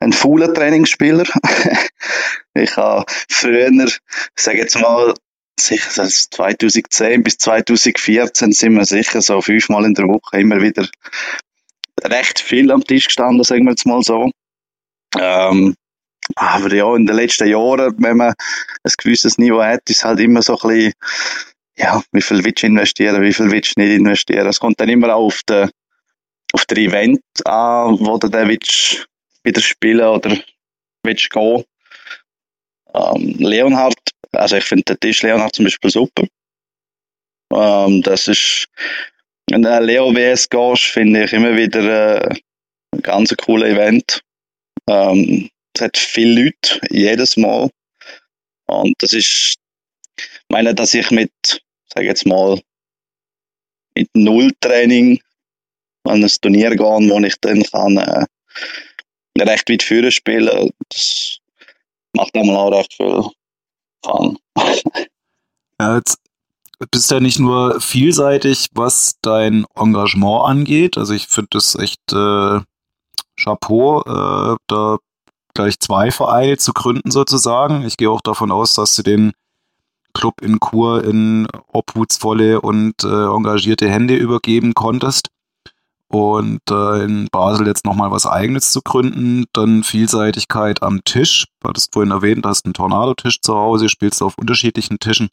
[0.00, 1.24] ein fauler Trainingsspieler.
[2.54, 3.70] ich habe früher,
[4.34, 5.14] sage jetzt mal,
[5.58, 10.88] sicher 2010 bis 2014 sind wir sicher so fünfmal in der Woche immer wieder
[12.04, 14.30] recht viel am Tisch gestanden, sagen wir jetzt mal so.
[15.18, 15.74] Ähm,
[16.34, 18.34] aber ja, in den letzten Jahren, wenn man
[18.82, 20.92] ein gewisses Niveau hat, ist halt immer so ein bisschen,
[21.78, 24.46] ja, wie viel willst du investieren, wie viel willst du nicht investieren.
[24.46, 25.70] Es kommt dann immer auch auf den,
[26.52, 29.06] auf den Event an, wo du dann willst,
[29.44, 30.36] wieder spielen oder
[31.02, 31.64] willst gehen.
[32.94, 33.98] Ähm, Leonhard,
[34.32, 36.26] also ich finde den Tisch Leonhard zum Beispiel super.
[37.52, 38.66] Ähm, das ist,
[39.50, 42.36] wenn du Leo WS gehst, finde ich immer wieder äh,
[42.92, 44.22] ein ganz cooles Event.
[44.88, 47.70] Ähm, es hat viele Leute, jedes Mal.
[48.66, 49.56] Und das ist,
[50.18, 51.30] ich meine, dass ich mit,
[51.96, 52.60] sage jetzt mal,
[53.96, 55.20] mit Null-Training
[56.04, 58.26] an ein Turnier gehe, wo ich dann kann, äh,
[59.40, 61.38] recht weit führen spielen, das
[62.14, 63.24] macht einmal auch recht viel
[64.04, 64.38] Fun.
[65.80, 66.18] ja, jetzt
[66.90, 70.98] bist ja nicht nur vielseitig, was dein Engagement angeht.
[70.98, 72.60] Also ich finde das echt äh,
[73.36, 74.98] Chapeau, äh, da
[75.54, 77.84] gleich zwei Vereine zu gründen sozusagen.
[77.84, 79.32] Ich gehe auch davon aus, dass du den
[80.16, 85.28] Club in Chur in obhutsvolle und äh, engagierte Hände übergeben konntest.
[86.08, 91.46] Und äh, in Basel jetzt nochmal was eigenes zu gründen, dann Vielseitigkeit am Tisch.
[91.60, 95.28] Du hattest vorhin erwähnt, hast einen Tornado-Tisch zu Hause, spielst auf unterschiedlichen Tischen.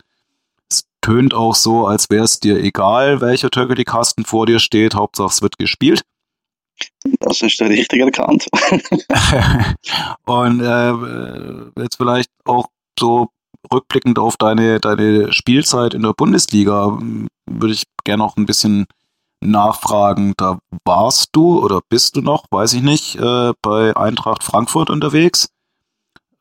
[0.69, 5.29] Es tönt auch so, als wäre es dir egal, welcher Turkey-Kasten vor dir steht, Hauptsache
[5.29, 6.01] es wird gespielt.
[7.19, 8.47] Das ist der richtige erkannt.
[10.25, 12.65] und äh, jetzt vielleicht auch
[12.99, 13.29] so
[13.71, 16.99] rückblickend auf deine, deine Spielzeit in der Bundesliga,
[17.45, 18.85] würde ich gerne noch ein bisschen
[19.41, 20.33] nachfragen.
[20.37, 25.49] Da warst du oder bist du noch, weiß ich nicht, äh, bei Eintracht Frankfurt unterwegs,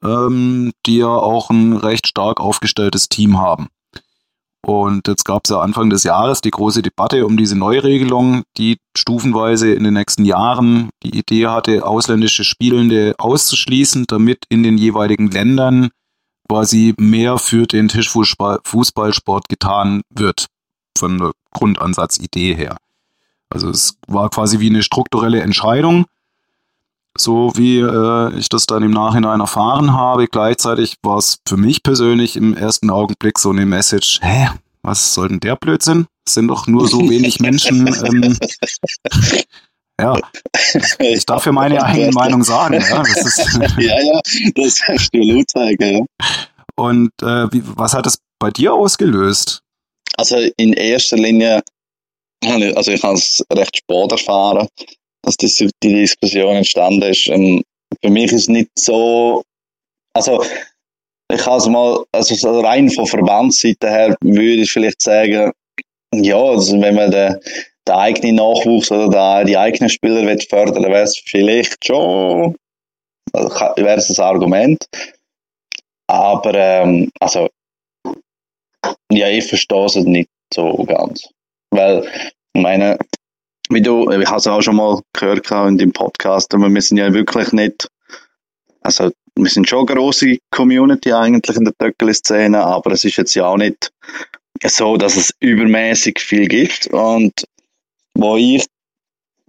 [0.02, 3.68] ähm, die ja auch ein recht stark aufgestelltes Team haben.
[4.64, 8.78] Und jetzt gab es ja Anfang des Jahres die große Debatte um diese Neuregelung, die
[8.96, 15.32] stufenweise in den nächsten Jahren die Idee hatte, ausländische Spielende auszuschließen, damit in den jeweiligen
[15.32, 15.90] Ländern
[16.52, 20.48] quasi mehr für den Tischfußballsport getan wird,
[20.98, 22.76] von der Grundansatzidee her.
[23.48, 26.04] Also es war quasi wie eine strukturelle Entscheidung,
[27.16, 30.26] so wie äh, ich das dann im Nachhinein erfahren habe.
[30.26, 34.50] Gleichzeitig war es für mich persönlich im ersten Augenblick so eine Message, hä,
[34.82, 36.06] was soll denn der Blödsinn?
[36.26, 37.88] Es sind doch nur so wenig Menschen.
[38.04, 38.36] Ähm,
[40.02, 40.18] ja,
[40.98, 42.74] ich darf ja meine eigene Meinung sagen.
[42.74, 44.20] Ja, das ist ja, ja,
[44.54, 45.98] das kannst du laut zeigen.
[45.98, 46.04] Ja.
[46.76, 49.60] Und äh, wie, was hat das bei dir ausgelöst?
[50.16, 51.62] Also in erster Linie,
[52.44, 54.68] also ich habe es recht spät erfahren,
[55.22, 57.28] dass die, die Diskussion entstanden ist.
[57.28, 57.62] Ähm,
[58.02, 59.42] für mich ist es nicht so,
[60.14, 60.44] also
[61.32, 65.52] ich kann es mal, also rein von Verbandsseite her würde ich vielleicht sagen,
[66.14, 67.38] ja, also wenn man den,
[67.88, 69.08] den eigenen Nachwuchs oder
[69.40, 72.56] den, die eigenen Spieler will fördern wäre es vielleicht schon,
[73.32, 74.84] wäre es ein Argument.
[76.06, 77.48] Aber, ähm, also,
[79.10, 81.28] ja, ich verstehe es nicht so ganz.
[81.70, 82.04] Weil,
[82.54, 82.98] ich meine,
[83.70, 86.98] wie du, ich habe es auch schon mal gehört in dem Podcast, aber wir sind
[86.98, 87.88] ja wirklich nicht,
[88.82, 93.34] also wir sind schon eine grosse Community eigentlich in der Töckeli-Szene, aber es ist jetzt
[93.34, 93.90] ja auch nicht
[94.64, 96.88] so, dass es übermäßig viel gibt.
[96.88, 97.46] Und
[98.22, 98.64] wo ich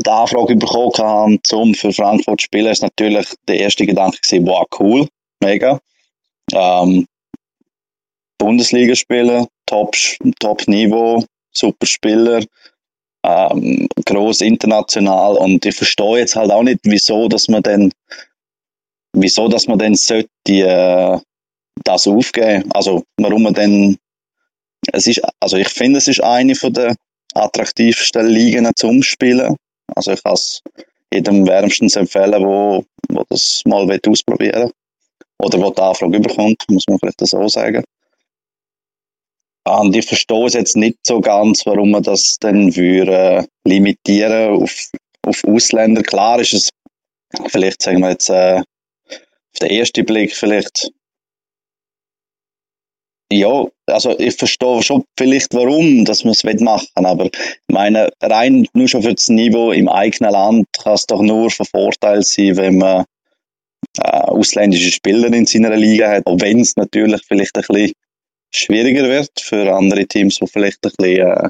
[0.03, 4.47] die Anfrage bekommen habe, um für Frankfurt zu spielen, ist natürlich der erste Gedanke gewesen,
[4.47, 5.07] wow, cool,
[5.41, 5.79] mega.
[6.51, 7.05] Ähm,
[8.37, 9.95] Bundesliga spielen, Top,
[10.39, 12.43] Top Niveau, super Spieler,
[13.23, 17.91] ähm, groß international und ich verstehe jetzt halt auch nicht, wieso, dass man denn,
[19.13, 21.19] wieso, dass man denn sollte, äh,
[21.85, 22.69] das aufgeben.
[22.73, 23.97] Also, warum man denn,
[24.91, 26.95] es ist, also ich finde, es ist eine von der
[27.33, 29.55] attraktivsten Ligen zum Spielen.
[29.95, 30.61] Also ich kann es
[31.13, 34.71] jedem wärmstens empfehlen, wo, wo das mal ausprobieren will.
[35.39, 37.83] Oder wo die Anfrage überkommt, muss man vielleicht so sagen.
[39.65, 44.89] Und ich verstehe es jetzt nicht so ganz, warum man das dann würde limitieren auf,
[45.25, 46.03] auf Ausländer.
[46.03, 46.69] Klar ist es,
[47.47, 48.61] vielleicht sagen wir jetzt, äh,
[49.09, 50.91] auf den ersten Blick vielleicht,
[53.33, 57.31] ja, also ich verstehe schon vielleicht, warum, dass man es machen aber ich
[57.67, 61.65] meine, rein nur schon für das Niveau im eigenen Land kann es doch nur von
[61.65, 63.05] Vorteil sein, wenn man
[63.99, 67.93] äh, ausländische Spieler in seiner Liga hat, auch wenn es natürlich vielleicht ein bisschen
[68.53, 71.49] schwieriger wird für andere Teams, die vielleicht ein bisschen äh,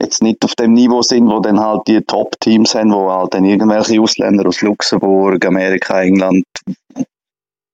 [0.00, 3.44] jetzt nicht auf dem Niveau sind, wo dann halt die Top-Teams haben, wo halt dann
[3.44, 6.44] irgendwelche Ausländer aus Luxemburg, Amerika, England,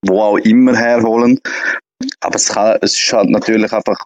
[0.06, 1.40] wo auch immer herholen.
[2.20, 3.98] Aber es, kann, es ist halt natürlich einfach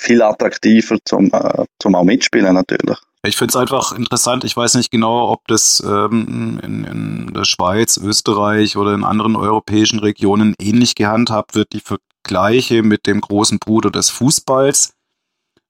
[0.00, 2.98] viel attraktiver zum, äh, zum auch mitspielen natürlich.
[3.26, 4.44] Ich finde es einfach interessant.
[4.44, 9.34] Ich weiß nicht genau, ob das ähm, in, in der Schweiz, Österreich oder in anderen
[9.34, 11.72] europäischen Regionen ähnlich gehandhabt wird.
[11.72, 14.92] Die Vergleiche mit dem großen Bruder des Fußballs,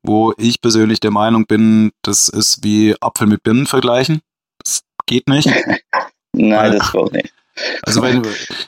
[0.03, 4.20] wo ich persönlich der Meinung bin, das ist wie Apfel mit Birnen vergleichen.
[4.59, 5.49] Das geht nicht.
[6.33, 7.35] Nein, das geht nicht.
[7.83, 8.23] Also wenn,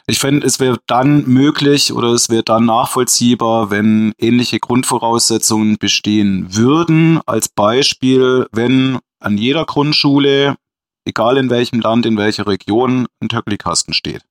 [0.07, 6.55] ich finde, es wäre dann möglich oder es wäre dann nachvollziehbar, wenn ähnliche Grundvoraussetzungen bestehen
[6.55, 7.21] würden.
[7.27, 10.57] Als Beispiel, wenn an jeder Grundschule,
[11.05, 14.23] egal in welchem Land, in welcher Region, ein Töckelkasten steht.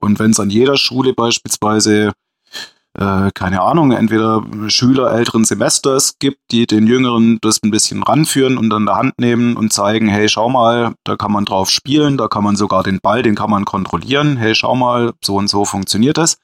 [0.00, 2.12] Und wenn es an jeder Schule beispielsweise
[2.96, 8.56] äh, keine Ahnung, entweder Schüler älteren Semesters gibt, die den Jüngeren das ein bisschen ranführen
[8.56, 12.16] und an der Hand nehmen und zeigen, hey, schau mal, da kann man drauf spielen,
[12.16, 15.48] da kann man sogar den Ball, den kann man kontrollieren, hey, schau mal, so und
[15.48, 16.38] so funktioniert das.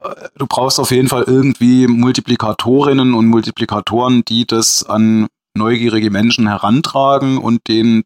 [0.00, 6.48] Äh, du brauchst auf jeden Fall irgendwie Multiplikatorinnen und Multiplikatoren, die das an neugierige Menschen
[6.48, 8.02] herantragen und denen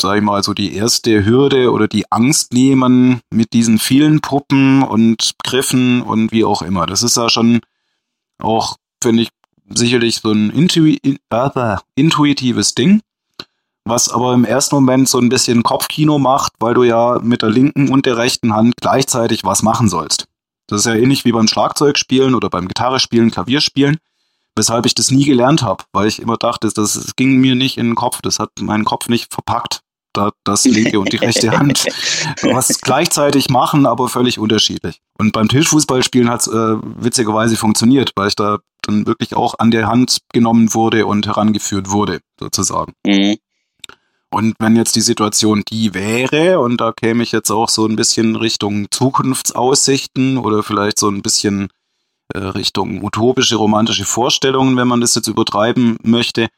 [0.00, 4.82] sag ich mal, so die erste Hürde oder die Angst nehmen mit diesen vielen Puppen
[4.82, 6.86] und Griffen und wie auch immer.
[6.86, 7.60] Das ist ja schon
[8.38, 9.28] auch, finde ich,
[9.68, 13.02] sicherlich so ein Intui äh, intuitives Ding,
[13.84, 17.50] was aber im ersten Moment so ein bisschen Kopfkino macht, weil du ja mit der
[17.50, 20.26] linken und der rechten Hand gleichzeitig was machen sollst.
[20.68, 23.98] Das ist ja ähnlich wie beim Schlagzeugspielen oder beim Gitarrespielen, Klavierspielen,
[24.54, 27.78] weshalb ich das nie gelernt habe, weil ich immer dachte, das, das ging mir nicht
[27.78, 29.82] in den Kopf, das hat meinen Kopf nicht verpackt
[30.18, 31.86] da das linke und die rechte Hand
[32.42, 35.00] was gleichzeitig machen, aber völlig unterschiedlich.
[35.18, 39.70] Und beim Tischfußballspielen hat es äh, witzigerweise funktioniert, weil ich da dann wirklich auch an
[39.70, 42.92] der Hand genommen wurde und herangeführt wurde, sozusagen.
[43.06, 43.36] Mhm.
[44.30, 47.96] Und wenn jetzt die Situation die wäre, und da käme ich jetzt auch so ein
[47.96, 51.68] bisschen Richtung Zukunftsaussichten oder vielleicht so ein bisschen
[52.34, 56.48] äh, Richtung utopische, romantische Vorstellungen, wenn man das jetzt übertreiben möchte,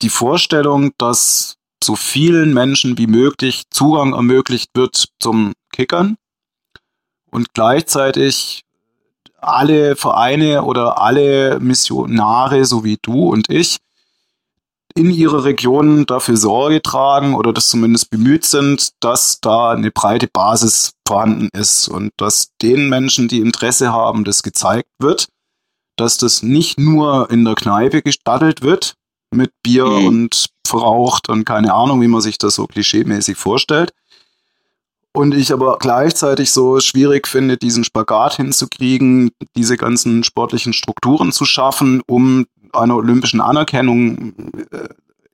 [0.00, 6.16] die Vorstellung, dass so vielen Menschen wie möglich Zugang ermöglicht wird zum Kickern
[7.30, 8.64] und gleichzeitig
[9.40, 13.78] alle Vereine oder alle Missionare, so wie du und ich,
[14.94, 20.26] in ihrer Region dafür Sorge tragen oder das zumindest bemüht sind, dass da eine breite
[20.26, 25.28] Basis vorhanden ist und dass den Menschen, die Interesse haben, das gezeigt wird,
[25.96, 28.94] dass das nicht nur in der Kneipe gestattet wird
[29.30, 30.06] mit Bier mhm.
[30.06, 33.92] und verraucht und keine Ahnung, wie man sich das so klischeemäßig vorstellt.
[35.12, 41.44] Und ich aber gleichzeitig so schwierig finde, diesen Spagat hinzukriegen, diese ganzen sportlichen Strukturen zu
[41.44, 44.34] schaffen, um einer olympischen Anerkennung
[44.70, 44.88] äh,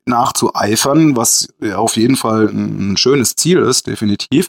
[0.06, 4.48] nachzueifern, was auf jeden Fall ein schönes Ziel ist, definitiv.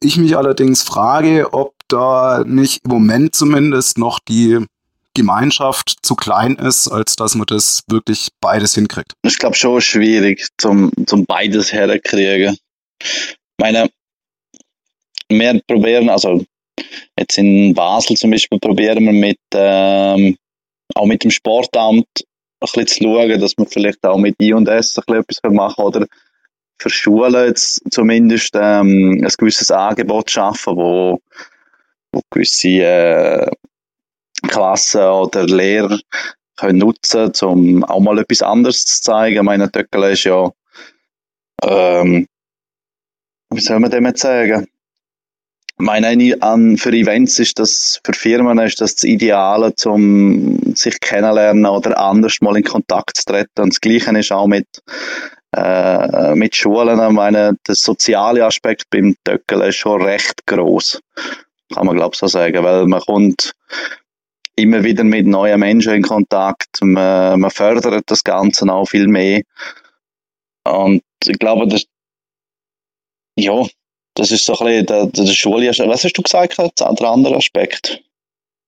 [0.00, 4.66] Ich mich allerdings frage, ob da nicht im Moment zumindest noch die
[5.14, 9.12] Gemeinschaft zu klein ist, als dass man das wirklich beides hinkriegt.
[9.22, 12.56] Ich glaube schon schwierig, zum, zum beides herzukriegen.
[13.00, 13.88] Ich meine,
[15.28, 16.44] wir probieren, also
[17.18, 20.36] jetzt in Basel zum Beispiel probieren wir mit, ähm,
[20.94, 22.26] auch mit dem Sportamt ein
[22.60, 26.06] bisschen zu schauen, dass wir vielleicht auch mit I&S ein bisschen etwas machen oder
[26.80, 31.20] für Schulen jetzt zumindest ähm, ein gewisses Angebot schaffen, wo,
[32.12, 33.50] wo gewisse äh,
[34.54, 35.98] Klassen oder Lehrer
[36.56, 39.36] können nutzen, um auch mal etwas anderes zu zeigen.
[39.36, 40.50] Ich meine, Töckele ist ja,
[41.64, 42.26] ähm,
[43.50, 44.66] wie soll man dem jetzt sagen?
[45.76, 51.98] meine für Events ist das für Firmen ist das das Ideale, um sich kennenlernen oder
[51.98, 53.60] anders mal in Kontakt zu treten.
[53.62, 54.66] Und das Gleiche ist auch mit
[55.56, 57.00] äh, mit Schulen.
[57.00, 61.00] Ich meine, der soziale Aspekt beim Töckeln ist schon recht groß,
[61.74, 63.52] kann man glaube ich so sagen, weil man kommt
[64.56, 66.80] immer wieder mit neuen Menschen in Kontakt.
[66.80, 69.42] Man, man fördert das Ganze auch viel mehr.
[70.66, 71.84] Und ich glaube, das,
[73.38, 73.66] ja,
[74.14, 75.68] das ist so ein bisschen der, der Schule.
[75.68, 78.02] Was hast du gesagt, der andere Aspekt?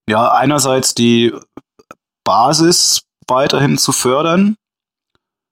[0.08, 1.32] Ja, einerseits die
[2.24, 4.56] Basis weiterhin zu fördern.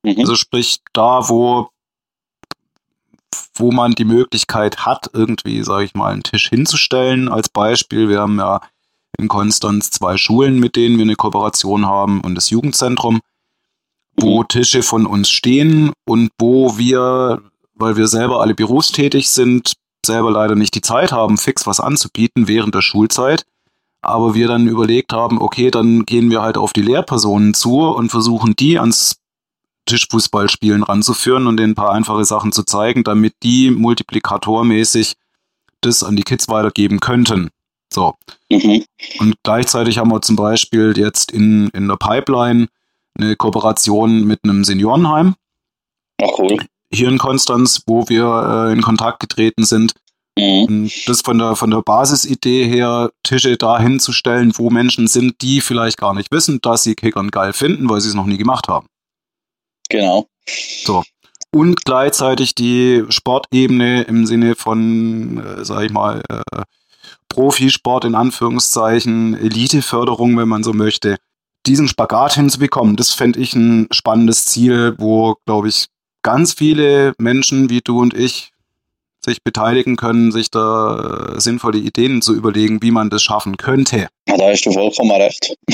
[0.04, 0.20] Mhm.
[0.20, 1.68] Also sprich, da, wo,
[3.54, 7.28] wo man die Möglichkeit hat, irgendwie, sage ich mal, einen Tisch hinzustellen.
[7.28, 8.60] Als Beispiel, wir haben ja
[9.18, 13.20] in Konstanz zwei Schulen, mit denen wir eine Kooperation haben und das Jugendzentrum,
[14.16, 14.44] wo.
[14.44, 17.42] Tische von uns stehen und wo wir,
[17.74, 19.74] weil wir selber alle berufstätig sind,
[20.06, 23.44] selber leider nicht die Zeit haben, fix was anzubieten während der Schulzeit.
[24.02, 28.10] Aber wir dann überlegt haben, okay, dann gehen wir halt auf die Lehrpersonen zu und
[28.10, 29.16] versuchen die ans
[29.86, 35.14] Tischfußballspielen ranzuführen und denen ein paar einfache Sachen zu zeigen, damit die multiplikatormäßig
[35.80, 37.50] das an die Kids weitergeben könnten.
[37.94, 38.14] So.
[38.50, 38.84] Mhm.
[39.20, 42.68] Und gleichzeitig haben wir zum Beispiel jetzt in, in der Pipeline
[43.16, 45.36] eine Kooperation mit einem Seniorenheim.
[46.20, 46.58] Ach cool
[46.94, 49.94] hier in Konstanz, wo wir äh, in Kontakt getreten sind.
[50.38, 50.90] Mhm.
[51.06, 55.98] Das von der, von der Basisidee her, Tische da hinzustellen, wo Menschen sind, die vielleicht
[55.98, 58.86] gar nicht wissen, dass sie Kickern geil finden, weil sie es noch nie gemacht haben.
[59.88, 60.26] Genau.
[60.84, 61.04] So.
[61.52, 66.62] Und gleichzeitig die Sportebene im Sinne von, äh, sag ich mal, äh,
[67.28, 71.16] Profisport in Anführungszeichen, Eliteförderung, wenn man so möchte,
[71.66, 75.86] diesen Spagat hinzubekommen, das fände ich ein spannendes Ziel, wo, glaube ich,
[76.22, 78.50] ganz viele Menschen wie du und ich
[79.24, 84.08] sich beteiligen können, sich da äh, sinnvolle Ideen zu überlegen, wie man das schaffen könnte.
[84.28, 85.56] Ja, da hast du vollkommen recht.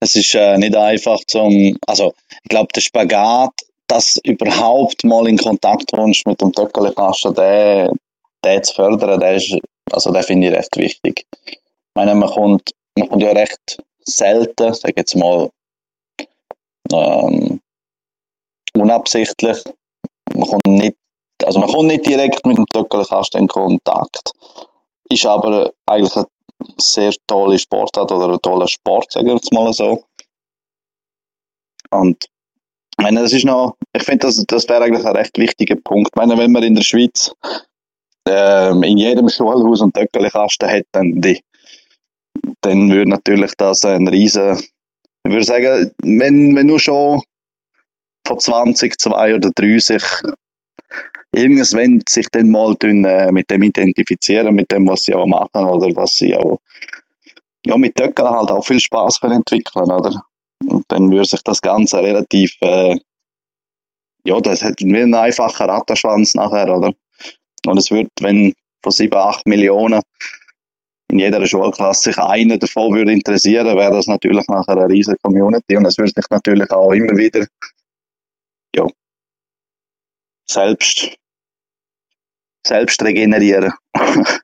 [0.00, 3.52] es ist äh, nicht einfach zum, also ich glaube, der Spagat,
[3.86, 7.92] dass überhaupt mal in Kontakt kommst mit dem Töckelkasten, der,
[8.44, 9.56] der zu fördern, der ist,
[9.92, 11.26] also der finde ich recht wichtig.
[11.44, 11.58] Ich
[11.94, 15.50] meine, man kommt, man kommt ja recht selten, sag jetzt mal,
[16.92, 17.60] ähm,
[18.74, 19.62] unabsichtlich.
[20.34, 20.96] Man kommt nicht,
[21.44, 24.30] also man kommt nicht direkt mit dem Töckelkasten in Kontakt.
[25.10, 26.26] Ist aber eigentlich eine
[26.78, 30.04] sehr tolle Sportart oder ein toller Sport, sagen wir jetzt mal so.
[31.90, 32.24] Und
[32.98, 36.10] ich meine, das ist noch, ich finde, das, das wäre eigentlich ein recht wichtiger Punkt.
[36.12, 37.32] Ich meine, wenn man in der Schweiz
[38.28, 41.40] ähm, in jedem Schulhaus einen Töckelkasten dann, die,
[42.60, 47.22] dann würde natürlich das ein riesen, ich würde sagen, wenn, wenn du schon
[48.26, 50.02] von 20, 2 oder 3 sich
[51.32, 55.64] irgendwann sich dann mal tun, äh, mit dem identifizieren, mit dem, was sie auch machen
[55.64, 56.58] oder was sie auch
[57.66, 60.22] ja, mit Töckeln halt auch viel Spaß entwickeln, oder?
[60.66, 62.96] Und dann würde sich das Ganze relativ, äh,
[64.24, 66.92] ja, das hat wie ein einfacher Rattenschwanz nachher, oder?
[67.68, 70.00] Und es wird, wenn von 7, 8 Millionen
[71.10, 75.76] in jeder Schulklasse sich einer davon würde interessieren, wäre das natürlich nachher eine riesige Community
[75.76, 77.46] und es würde sich natürlich auch immer wieder
[78.74, 78.86] ja,
[80.46, 81.16] selbst,
[82.66, 83.72] selbst regenerieren.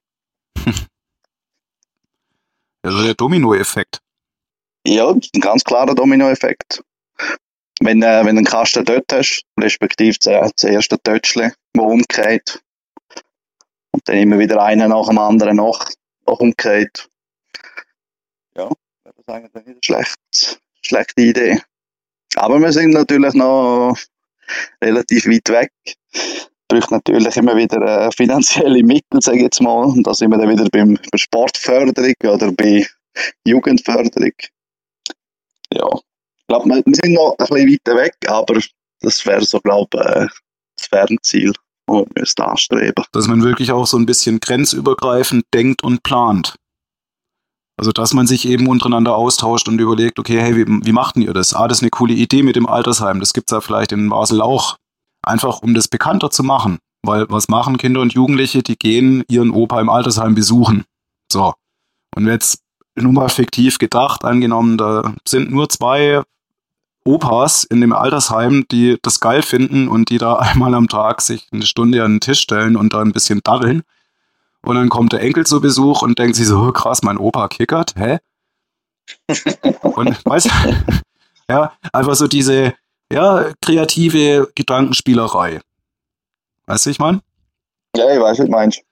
[2.83, 3.99] Also der Dominoeffekt.
[4.87, 6.85] Ja, ein ganz klarer Dominoeffekt.
[7.81, 12.63] Wenn, äh, wenn du einen Kasten dort hast, respektive das, das erste Tötschchen, das umgeht,
[13.95, 15.89] und dann immer wieder einer nach dem anderen nach,
[16.27, 17.09] nach umgeht,
[18.57, 18.69] ja,
[19.05, 19.51] das ist eine
[19.85, 21.63] schlechte, schlechte Idee.
[22.35, 23.97] Aber wir sind natürlich noch
[24.83, 25.73] relativ weit weg.
[26.67, 29.85] Braucht natürlich immer wieder äh, finanzielle Mittel, sage ich jetzt mal.
[29.85, 32.85] Und da sind wir dann wieder beim, bei Sportförderung oder bei
[33.45, 34.33] Jugendförderung.
[35.73, 38.61] Ja, ich glaube, wir, wir, sind noch ein bisschen weiter weg, aber
[39.01, 40.27] das wäre so, glaube ich, äh,
[40.77, 41.53] das Fernziel,
[41.89, 43.05] müssen anstreben.
[43.13, 46.57] Dass man wirklich auch so ein bisschen grenzübergreifend denkt und plant.
[47.77, 51.33] Also, dass man sich eben untereinander austauscht und überlegt, okay, hey, wie, wie macht ihr
[51.33, 51.55] das?
[51.55, 53.19] Ah, das ist eine coole Idee mit dem Altersheim.
[53.19, 54.77] Das gibt's ja vielleicht in Basel auch.
[55.23, 56.79] Einfach, um das bekannter zu machen.
[57.03, 58.63] Weil was machen Kinder und Jugendliche?
[58.63, 60.85] Die gehen ihren Opa im Altersheim besuchen.
[61.31, 61.55] So.
[62.15, 62.61] Und jetzt
[62.97, 66.23] nur mal fiktiv gedacht, angenommen, da sind nur zwei
[67.05, 71.47] Opas in dem Altersheim, die das geil finden und die da einmal am Tag sich
[71.53, 73.83] eine Stunde an den Tisch stellen und da ein bisschen daddeln.
[74.63, 77.49] Und dann kommt der Enkel zu Besuch und denkt sich so, oh, krass, mein Opa
[77.49, 78.19] kickert, hä?
[79.83, 80.51] und weißt du,
[81.51, 82.73] ja, einfach so diese,
[83.13, 85.61] ja, kreative Gedankenspielerei.
[86.67, 87.21] Weißt du, ich meine?
[87.95, 88.83] Ja, ich weiß, was du meinst.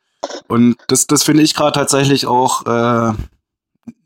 [0.47, 3.15] Und das, das finde ich gerade tatsächlich auch äh,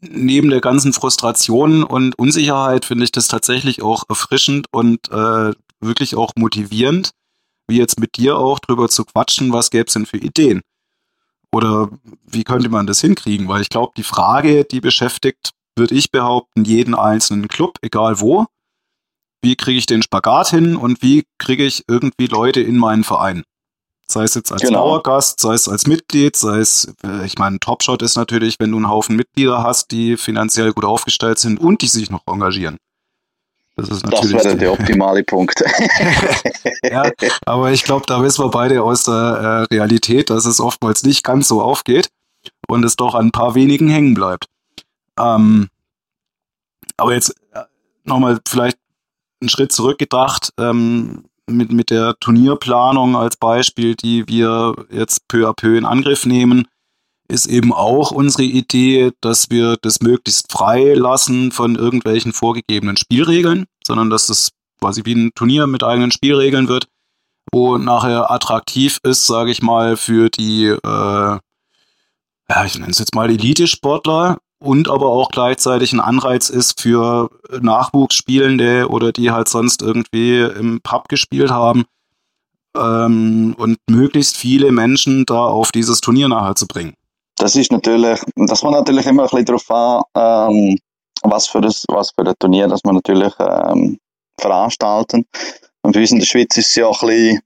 [0.00, 6.16] neben der ganzen Frustration und Unsicherheit finde ich das tatsächlich auch erfrischend und äh, wirklich
[6.16, 7.10] auch motivierend,
[7.68, 10.62] wie jetzt mit dir auch drüber zu quatschen, was gäbe es denn für Ideen?
[11.52, 11.90] Oder
[12.24, 13.48] wie könnte man das hinkriegen?
[13.48, 18.46] Weil ich glaube, die Frage, die beschäftigt, würde ich behaupten, jeden einzelnen Club, egal wo.
[19.42, 23.44] Wie kriege ich den Spagat hin und wie kriege ich irgendwie Leute in meinen Verein?
[24.08, 24.84] Sei es jetzt als genau.
[24.84, 28.76] Dauergast, sei es als Mitglied, sei es, äh, ich meine, Topshot ist natürlich, wenn du
[28.76, 32.78] einen Haufen Mitglieder hast, die finanziell gut aufgestellt sind und die sich noch engagieren.
[33.74, 35.62] Das, ist natürlich das wäre der optimale Punkt.
[36.82, 37.10] ja,
[37.44, 41.22] aber ich glaube, da wissen wir beide aus der äh, Realität, dass es oftmals nicht
[41.22, 42.08] ganz so aufgeht
[42.68, 44.46] und es doch an ein paar wenigen hängen bleibt.
[45.18, 45.68] Ähm,
[46.96, 47.64] aber jetzt äh,
[48.04, 48.78] nochmal vielleicht
[49.40, 50.52] einen Schritt zurückgedacht.
[50.58, 56.26] Ähm, mit, mit der Turnierplanung als Beispiel, die wir jetzt peu à peu in Angriff
[56.26, 56.66] nehmen,
[57.28, 63.66] ist eben auch unsere Idee, dass wir das möglichst frei lassen von irgendwelchen vorgegebenen Spielregeln,
[63.84, 66.86] sondern dass es quasi wie ein Turnier mit eigenen Spielregeln wird,
[67.52, 70.78] wo nachher attraktiv ist, sage ich mal, für die, äh,
[72.48, 77.30] ja, ich nenne es jetzt mal Elite-Sportler, und aber auch gleichzeitig ein Anreiz ist für
[77.60, 81.84] Nachwuchsspielende oder die halt sonst irgendwie im Pub gespielt haben
[82.76, 86.94] ähm, und möglichst viele Menschen da auf dieses Turnier nachher zu bringen.
[87.36, 90.78] Das ist natürlich, das man natürlich immer ein bisschen darauf an, ähm,
[91.22, 93.98] was für das, was für ein Turnier, das man natürlich ähm,
[94.40, 95.26] veranstalten.
[95.82, 97.40] Und bei uns in der Schweiz ist es ja auch ein bisschen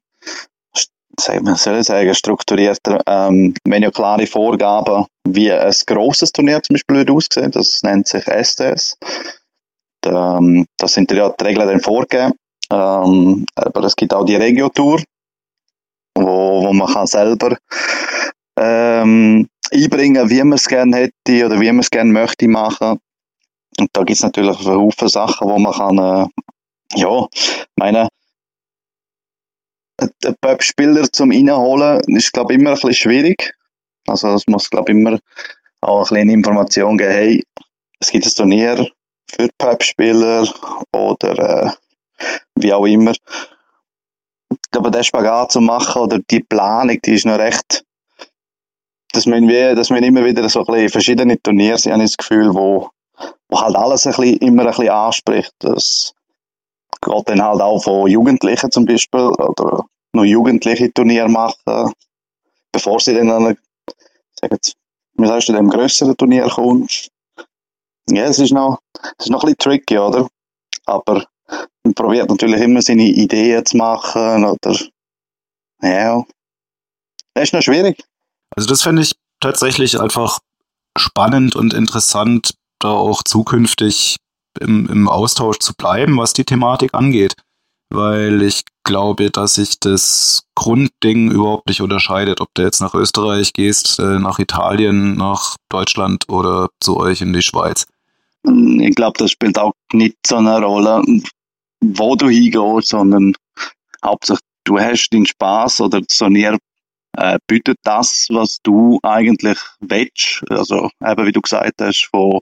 [1.18, 3.00] soll ich sagen, strukturierter.
[3.06, 7.50] Ähm, wir haben ja klare Vorgaben, wie ein grosses Turnier zum Beispiel aussehen.
[7.50, 8.96] Das nennt sich STS.
[10.04, 12.32] Ähm, das sind ja die Regeln dann vorgegeben.
[12.72, 15.02] Ähm, aber es gibt auch die Regio-Tour,
[16.16, 17.56] wo, wo man kann selber
[18.58, 22.98] ähm, einbringen, wie man es gerne hätte oder wie man es gerne möchte machen.
[23.78, 26.26] Und da gibt es natürlich Haufen Sachen, wo man kann, äh,
[26.96, 27.26] ja,
[27.76, 28.08] meine,
[30.00, 33.54] einen Pub-Spieler zum Reinholen ist, glaube immer ein bisschen schwierig.
[34.06, 35.18] Also es muss, glaube immer
[35.80, 37.44] auch ein bisschen Information geben, hey,
[38.00, 38.88] es gibt ein Turnier
[39.30, 40.48] für Pub-Spieler
[40.92, 41.70] oder äh,
[42.56, 43.14] wie auch immer.
[44.74, 47.84] Aber der Spagat zu machen oder die Planung, die ist noch recht,
[49.12, 52.10] dass man, wie, dass man immer wieder so ein bisschen verschiedene Turniere sind, habe ich
[52.10, 52.90] das Gefühl, wo,
[53.48, 55.52] wo halt alles ein bisschen, immer ein bisschen anspricht.
[55.60, 56.14] Das,
[57.02, 61.92] geht dann halt auch von Jugendlichen zum Beispiel oder noch jugendliche Turniere machen,
[62.72, 63.56] bevor sie dann an
[64.40, 64.58] sagen
[65.14, 67.10] wie sagst du, dem grösseren Turnier kommst.
[68.08, 68.78] Ja, es ist noch,
[69.18, 70.28] es ist noch ein bisschen tricky, oder?
[70.86, 71.26] Aber
[71.84, 74.76] man probiert natürlich immer seine Ideen zu machen oder
[75.82, 76.22] ja,
[77.34, 78.02] das ist noch schwierig.
[78.56, 80.40] Also das fände ich tatsächlich einfach
[80.98, 84.16] spannend und interessant, da auch zukünftig
[84.58, 87.34] im, im Austausch zu bleiben, was die Thematik angeht.
[87.92, 93.52] Weil ich glaube, dass sich das Grundding überhaupt nicht unterscheidet, ob du jetzt nach Österreich
[93.52, 97.86] gehst, äh, nach Italien, nach Deutschland oder zu euch in die Schweiz.
[98.44, 101.02] Ich glaube, das spielt auch nicht so eine Rolle,
[101.80, 103.34] wo du hingehst, sondern
[104.04, 106.58] hauptsächlich du hast den Spaß oder Turnier
[107.16, 110.42] äh, bietet das, was du eigentlich willst.
[110.48, 112.40] Also eben wie du gesagt hast, von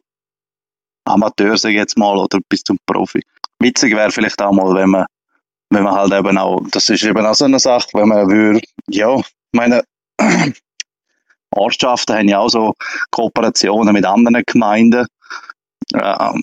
[1.08, 3.22] Amateur, sag ich jetzt mal, oder bis zum Profi.
[3.60, 5.06] Witzig wäre vielleicht auch mal, wenn man,
[5.70, 8.60] wenn man halt eben auch, das ist eben auch so eine Sache, wenn man würde,
[8.88, 9.20] ja,
[9.52, 9.82] meine,
[11.50, 12.74] Ortschaften haben ja auch so
[13.10, 15.06] Kooperationen mit anderen Gemeinden.
[15.94, 16.42] Ähm,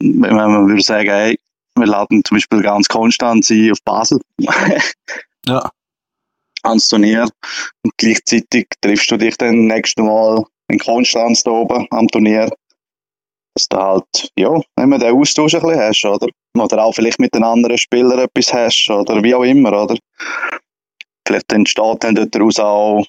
[0.00, 1.38] wenn man würde sagen, hey,
[1.76, 4.20] wir laden zum Beispiel ganz konstant sie auf Basel.
[5.46, 5.70] ja.
[6.62, 7.28] Ans Turnier.
[7.82, 12.50] Und gleichzeitig triffst du dich dann nächstes Mal in Konstanz da oben am Turnier
[13.60, 16.28] dass du halt, ja, immer den Austausch ein bisschen hast, oder?
[16.58, 19.96] Oder auch vielleicht mit den anderen Spielern etwas hast, oder wie auch immer, oder?
[21.26, 23.04] Vielleicht entsteht dann daraus auch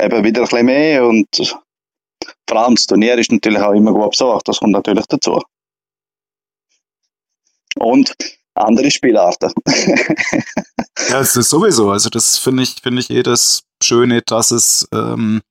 [0.00, 1.54] eben wieder ein bisschen mehr und
[2.48, 5.40] vor allem das Turnier ist natürlich auch immer gut besucht, das kommt natürlich dazu.
[7.76, 8.14] Und
[8.54, 9.52] andere Spielarten.
[9.66, 11.90] ja, das ist sowieso.
[11.90, 15.42] Also das finde ich, finde ich eh das Schöne, dass es ähm,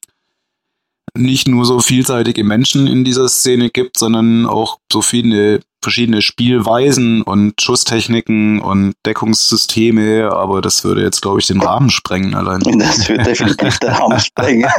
[1.15, 7.21] nicht nur so vielseitige Menschen in dieser Szene gibt, sondern auch so viele verschiedene Spielweisen
[7.21, 12.61] und Schusstechniken und Deckungssysteme, aber das würde jetzt, glaube ich, den Rahmen sprengen allein.
[12.79, 14.69] Das würde definitiv den Rahmen sprengen.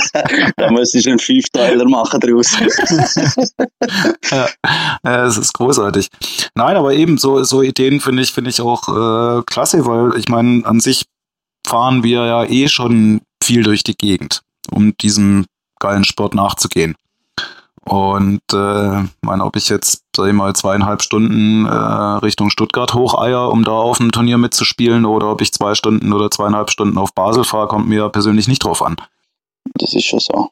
[0.56, 2.56] da müsste ich einen Fünfteiler machen draus.
[4.30, 6.08] ja, es ist großartig.
[6.54, 10.28] Nein, aber eben so, so Ideen finde ich, finde ich auch äh, klasse, weil ich
[10.28, 11.04] meine, an sich
[11.66, 14.40] fahren wir ja eh schon viel durch die Gegend.
[14.70, 15.46] um diesem
[15.78, 16.96] geilen Sport nachzugehen.
[17.88, 23.48] Und äh, meine, ob ich jetzt, sag ich mal, zweieinhalb Stunden äh, Richtung Stuttgart hocheier,
[23.52, 27.14] um da auf dem Turnier mitzuspielen, oder ob ich zwei Stunden oder zweieinhalb Stunden auf
[27.14, 28.96] Basel fahre, kommt mir persönlich nicht drauf an.
[29.74, 30.50] Das ist schon so.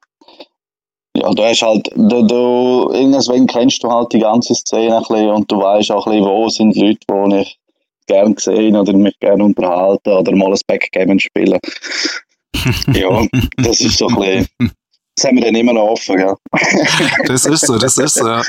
[1.17, 5.31] Ja, du hast halt, du, du, irgendwann kennst du halt die ganze Szene ein bisschen
[5.31, 7.59] und du weißt auch ein bisschen, wo sind Leute, die ich
[8.07, 11.59] gerne gesehen oder mich gerne unterhalten oder mal ein Backgammon spielen.
[12.95, 14.73] ja, das ist so ein bisschen,
[15.23, 16.37] haben wir dann immer noch offen, ja.
[17.27, 18.43] das ist so, das ist so.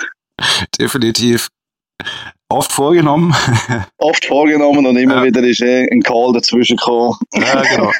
[0.79, 1.49] Definitiv.
[2.49, 3.35] Oft vorgenommen.
[3.97, 5.23] Oft vorgenommen und immer ja.
[5.23, 7.17] wieder ist eh ein Call dazwischen gekommen.
[7.33, 7.91] Ja, genau.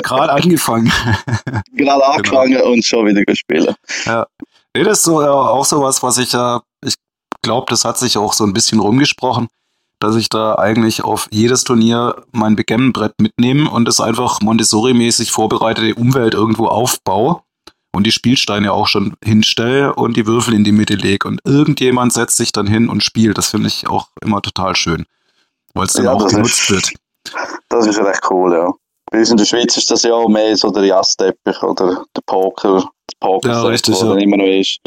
[0.00, 0.90] Gerade angefangen.
[1.74, 2.72] Gerade angefangen genau.
[2.72, 3.74] und schon wieder gespielt.
[4.06, 4.26] Ja.
[4.74, 6.94] Nee, das ist so, ja, auch sowas, was ich ja, ich
[7.42, 9.48] glaube, das hat sich auch so ein bisschen rumgesprochen,
[10.00, 15.94] dass ich da eigentlich auf jedes Turnier mein Backgammon-Brett mitnehme und es einfach Montessori-mäßig vorbereitete
[15.94, 17.42] Umwelt irgendwo aufbaue
[17.96, 22.12] und die Spielsteine auch schon hinstelle und die Würfel in die Mitte lege und irgendjemand
[22.12, 23.38] setzt sich dann hin und spielt.
[23.38, 25.06] Das finde ich auch immer total schön,
[25.72, 26.92] weil es dann ja, auch genutzt ist, wird.
[27.70, 28.70] Das ist recht cool, ja.
[29.10, 32.20] Bei uns in der Schweiz ist das ja auch mehr so der Jassteppich oder der
[32.26, 34.14] Poker, das Poker, ja, richtig, ja.
[34.14, 34.78] immer noch ist.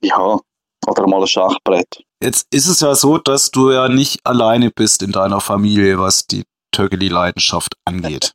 [0.00, 0.38] Ja,
[0.86, 2.04] oder mal ein Schachbrett.
[2.22, 6.28] Jetzt ist es ja so, dass du ja nicht alleine bist in deiner Familie, was
[6.28, 8.34] die Töckeli-Leidenschaft angeht.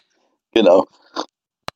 [0.52, 0.86] genau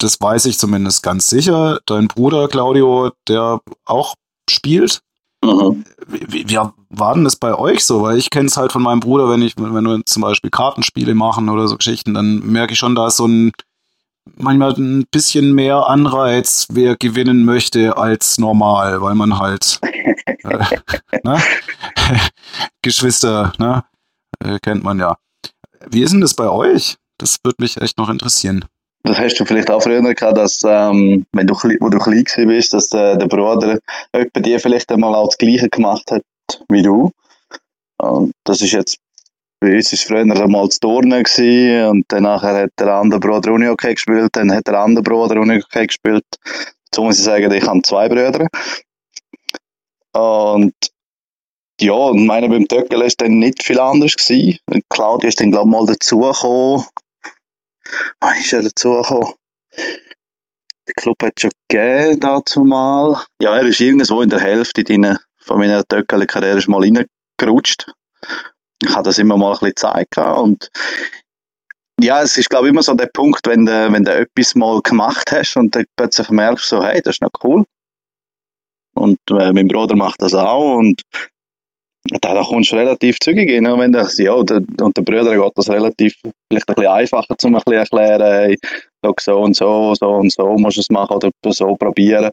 [0.02, 1.80] das weiß ich zumindest ganz sicher.
[1.86, 4.14] Dein Bruder Claudio, der auch
[4.50, 5.00] spielt.
[5.44, 5.84] Mhm.
[6.06, 6.58] Wie, wie
[6.90, 8.02] war denn das bei euch so?
[8.02, 11.14] Weil ich kenne es halt von meinem Bruder, wenn ich, wenn wir zum Beispiel Kartenspiele
[11.14, 13.52] machen oder so Geschichten, dann merke ich schon, da ist so ein
[14.36, 20.64] manchmal ein bisschen mehr Anreiz, wer gewinnen möchte, als normal, weil man halt äh,
[21.24, 21.42] ne?
[22.82, 23.84] Geschwister, ne?
[24.44, 25.16] Äh, kennt man ja.
[25.88, 26.96] Wie ist denn das bei euch?
[27.18, 28.64] Das würde mich echt noch interessieren
[29.04, 32.72] das hast du vielleicht auch früher gehabt, dass, ähm, wenn du, wo du klein bist,
[32.72, 33.78] dass äh, der Bruder
[34.12, 36.22] etwa dir vielleicht einmal auch das Gleiche gemacht hat
[36.68, 37.10] wie du.
[37.98, 38.98] Und das ist jetzt,
[39.60, 43.94] bei uns ist früher einmal zu Turnen gewesen, und dann hat der andere Bruder Unihockey
[43.94, 46.24] gespielt, dann hat der andere Bruder Unihockey gespielt.
[46.90, 48.46] Dazu muss ich sagen, ich habe zwei Brüder.
[50.12, 50.74] Und
[51.80, 54.14] ja, und meine beim Töckel ist dann nicht viel anders.
[54.90, 56.84] Claudia ist dann, glaube ich, mal dazugekommen
[58.20, 59.34] Wann ist er dazu gekommen?
[60.86, 63.24] Der Club hat schon gegeben dazu mal.
[63.40, 67.90] Ja, er ist irgendwo in der Hälfte drin von meiner Töckeli-Karriere mal reingerutscht.
[68.82, 70.18] Ich habe das immer mal ein bisschen gezeigt.
[70.18, 70.70] Und
[72.00, 74.80] ja, es ist, glaube ich, immer so der Punkt, wenn du, wenn du etwas mal
[74.82, 77.64] gemacht hast und dann plötzlich merkst, so, hey, das ist noch cool.
[78.94, 81.02] Und äh, mein Bruder macht das auch und
[82.04, 85.70] da, da kommst du relativ zügig hin, wenn du, ja, und der Brüder geht das
[85.70, 86.14] relativ,
[86.48, 88.58] vielleicht ein bisschen einfacher zu erklären, hey,
[89.20, 92.30] so und so, so und so musst du es machen oder so probieren.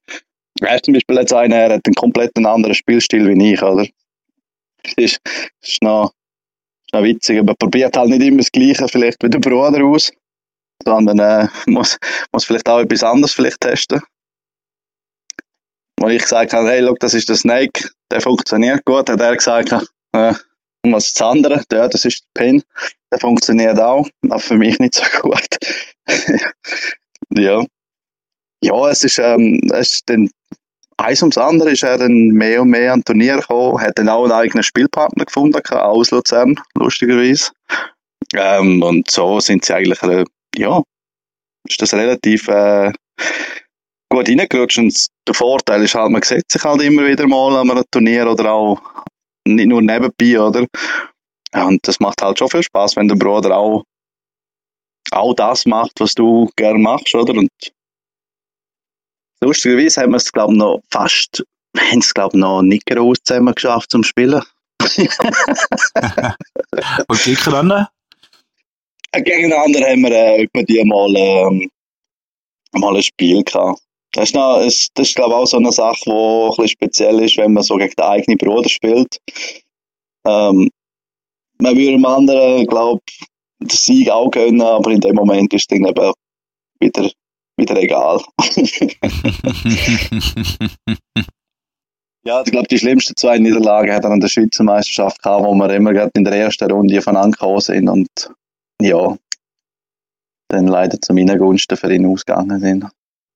[0.62, 3.86] Er ist zum Beispiel jetzt einer, er hat einen komplett anderen Spielstil wie ich, oder?
[4.84, 6.12] Das ist, das ist noch,
[6.86, 10.12] ist noch witzig, man probiert halt nicht immer das Gleiche vielleicht wie der Bruder aus,
[10.84, 11.98] sondern äh, muss,
[12.32, 14.02] muss vielleicht auch etwas anderes vielleicht testen.
[16.00, 19.36] Wo ich gesagt habe, hey, look, das ist der Snake, der funktioniert gut, hat er
[19.36, 19.72] gesagt,
[20.14, 20.34] äh,
[20.84, 21.62] und was das andere?
[21.72, 22.64] Ja, das ist der Pin,
[23.12, 25.58] der funktioniert auch, aber für mich nicht so gut.
[27.32, 27.66] ja.
[28.62, 30.30] Ja, es ist, ähm, es ist dann,
[30.98, 34.24] eins ums andere ist er dann mehr und mehr an Turnier gekommen, hat dann auch
[34.24, 37.52] einen eigenen Spielpartner gefunden, aus Luzern, lustigerweise.
[38.36, 40.82] Ähm, und so sind sie eigentlich, äh, ja,
[41.68, 42.92] ist das relativ, äh,
[44.10, 44.80] gut reingerutscht.
[44.80, 48.30] Und der Vorteil ist halt, man sieht sich halt immer wieder mal an einem Turnier
[48.30, 48.82] oder auch
[49.48, 50.66] nicht nur nebenbei, oder?
[51.54, 53.84] Und das macht halt schon viel Spaß, wenn der Bruder auch,
[55.12, 57.34] auch das macht, was du gerne machst, oder?
[57.34, 57.50] Und
[59.44, 61.44] lustigerweise haben wir es, glaube ich, noch fast,
[61.74, 64.44] wir haben es, glaube ich, noch nicht groß zusammen geschafft zum Spielen.
[67.08, 67.90] Und gegeneinander?
[69.12, 71.70] Gegeneinander haben wir äh, etwa die mal, ähm,
[72.74, 73.82] mal ein Spiel gehabt.
[74.12, 77.20] Das ist, noch, das ist glaube ich, auch so eine Sache, die ein bisschen speziell
[77.20, 79.20] ist, wenn man so gegen den eigenen Bruder spielt.
[80.26, 80.70] Ähm,
[81.60, 83.20] man würde dem anderen, glaube ich,
[83.60, 86.14] den Sieg auch gönnen, aber in dem Moment ist es dann eben
[86.80, 87.12] wieder,
[87.58, 88.22] wieder egal.
[92.24, 95.54] ja, ich glaube, die schlimmsten zwei Niederlagen hat er an der Schweizer Meisterschaft gehabt, wo
[95.54, 98.08] wir immer gerade in der ersten Runde von angekommen sind und
[98.82, 99.18] ja,
[100.48, 102.86] dann leider zu meinen Gunsten für ihn ausgegangen sind.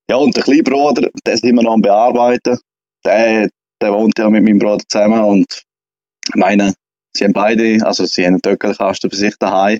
[0.09, 2.59] Ja, und der kleine Bruder, den sind wir noch am Bearbeiten.
[3.05, 3.49] Der,
[3.81, 5.63] der wohnt ja mit meinem Bruder zusammen und
[6.27, 6.73] ich meine,
[7.15, 9.79] sie haben beide, also sie haben einen Töckelkasten für sich daheim.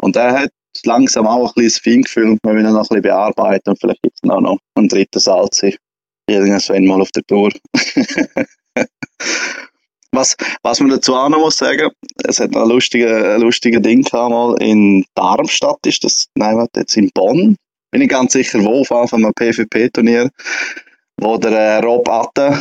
[0.00, 0.50] Und er hat
[0.84, 4.22] langsam auch ein bisschen Feingefühl, wir müssen noch ein bisschen bearbeiten und vielleicht gibt es
[4.22, 5.76] noch, noch einen dritten Salzi.
[6.28, 7.50] Irgendwann mal auf der Tour.
[10.12, 11.90] was, was man dazu auch noch muss sagen,
[12.24, 16.96] es hat noch ein lustiges lustige Ding gehabt, mal in Darmstadt ist das, nein, jetzt
[16.96, 17.56] in Bonn,
[17.92, 20.30] bin ich ganz sicher, wo, auf einem PvP-Turnier,
[21.18, 22.58] wo der äh, Rob Atte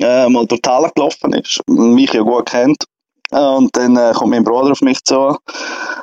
[0.00, 2.84] äh, mal durch Talen gelaufen ist, mich ja gut kennt.
[3.30, 5.36] Und dann äh, kommt mein Bruder auf mich zu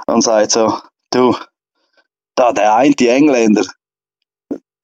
[0.07, 0.73] und sagt so,
[1.11, 1.35] du,
[2.35, 3.65] da, der eine Engländer,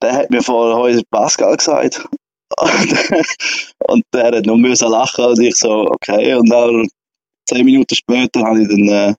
[0.01, 2.07] der hat mir vor heute Pascal gesagt.
[3.87, 6.35] und der hat nur müssen lachen und ich so, okay.
[6.35, 6.87] Und dann
[7.49, 9.13] zehn Minuten später habe ich dann äh,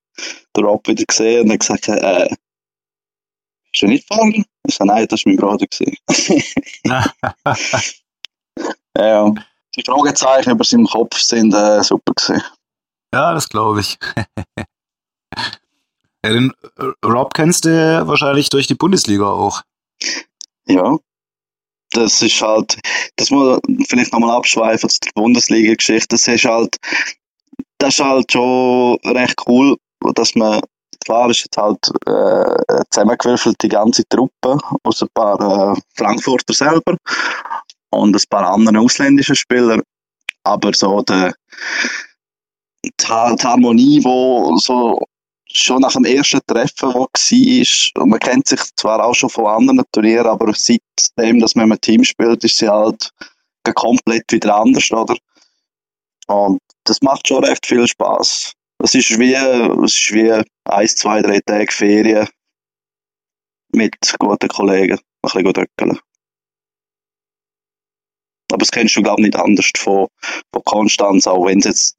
[0.56, 2.28] den Rob wieder gesehen und er gesagt, äh,
[3.82, 4.44] du nicht vorne?
[4.66, 5.66] Ich so, nein, das war mein Bruder.
[8.98, 9.34] ja,
[9.76, 12.42] die Fragezeichen über seinem Kopf sind äh, super gewesen.
[13.14, 13.98] Ja, das glaube ich.
[16.26, 19.62] Ja, den äh, Rob kennst du wahrscheinlich durch die Bundesliga auch.
[20.66, 20.98] Ja.
[21.90, 22.78] Das ist halt,
[23.14, 26.08] das muss vielleicht nochmal abschweifen zu der Bundesliga-Geschichte.
[26.08, 26.76] Das ist halt,
[27.78, 29.76] das ist halt schon recht cool,
[30.14, 30.60] dass man,
[31.06, 36.96] klar ist jetzt halt äh, zusammengewürfelt die ganze Truppe aus ein paar äh, Frankfurter selber
[37.90, 39.80] und ein paar anderen ausländischen Spieler.
[40.44, 41.30] Aber so die,
[42.84, 45.00] die Harmonie, die so
[45.48, 49.84] schon nach dem ersten Treffen, war, und man kennt sich zwar auch schon von anderen
[49.92, 53.10] Turnieren, aber seitdem, dass man im Team spielt, ist sie halt
[53.74, 55.16] komplett wieder anders, oder?
[56.26, 58.52] Und das macht schon recht viel Spaß.
[58.78, 62.28] Es ist wie, es ist wie ein, zwei, drei Tage Ferien
[63.72, 65.98] mit guten Kollegen, ein bisschen gut öckeln.
[68.52, 70.06] Aber das kennst du, glaube ich, nicht anders von,
[70.52, 71.96] von Konstanz, auch wenn es jetzt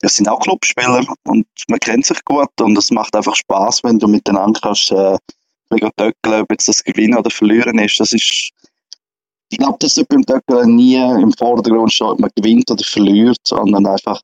[0.00, 3.98] das sind auch Clubspieler und man kennt sich gut und es macht einfach Spaß, wenn
[3.98, 5.18] du miteinander kannst, äh,
[5.70, 8.00] töckeln, ob jetzt das Gewinnen oder Verlieren ist.
[8.00, 8.50] Das ist,
[9.50, 13.86] ich glaube, dass beim Töckeln nie im Vordergrund steht, ob man gewinnt oder verliert, sondern
[13.86, 14.20] einfach,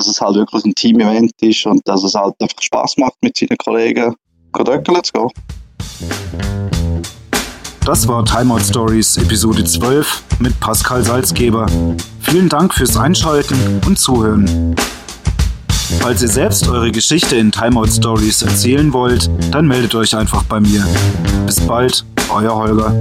[0.00, 3.36] dass es halt wirklich ein Team-Event ist und dass es halt einfach Spaß macht, mit
[3.36, 4.14] seinen Kollegen
[4.54, 5.28] töckeln zu gehen.
[7.84, 11.66] Das war Timeout Stories Episode 12 mit Pascal Salzgeber.
[12.20, 14.74] Vielen Dank fürs Einschalten und Zuhören.
[15.98, 20.60] Falls ihr selbst eure Geschichte in Timeout Stories erzählen wollt, dann meldet euch einfach bei
[20.60, 20.86] mir.
[21.44, 22.94] Bis bald, euer Holger.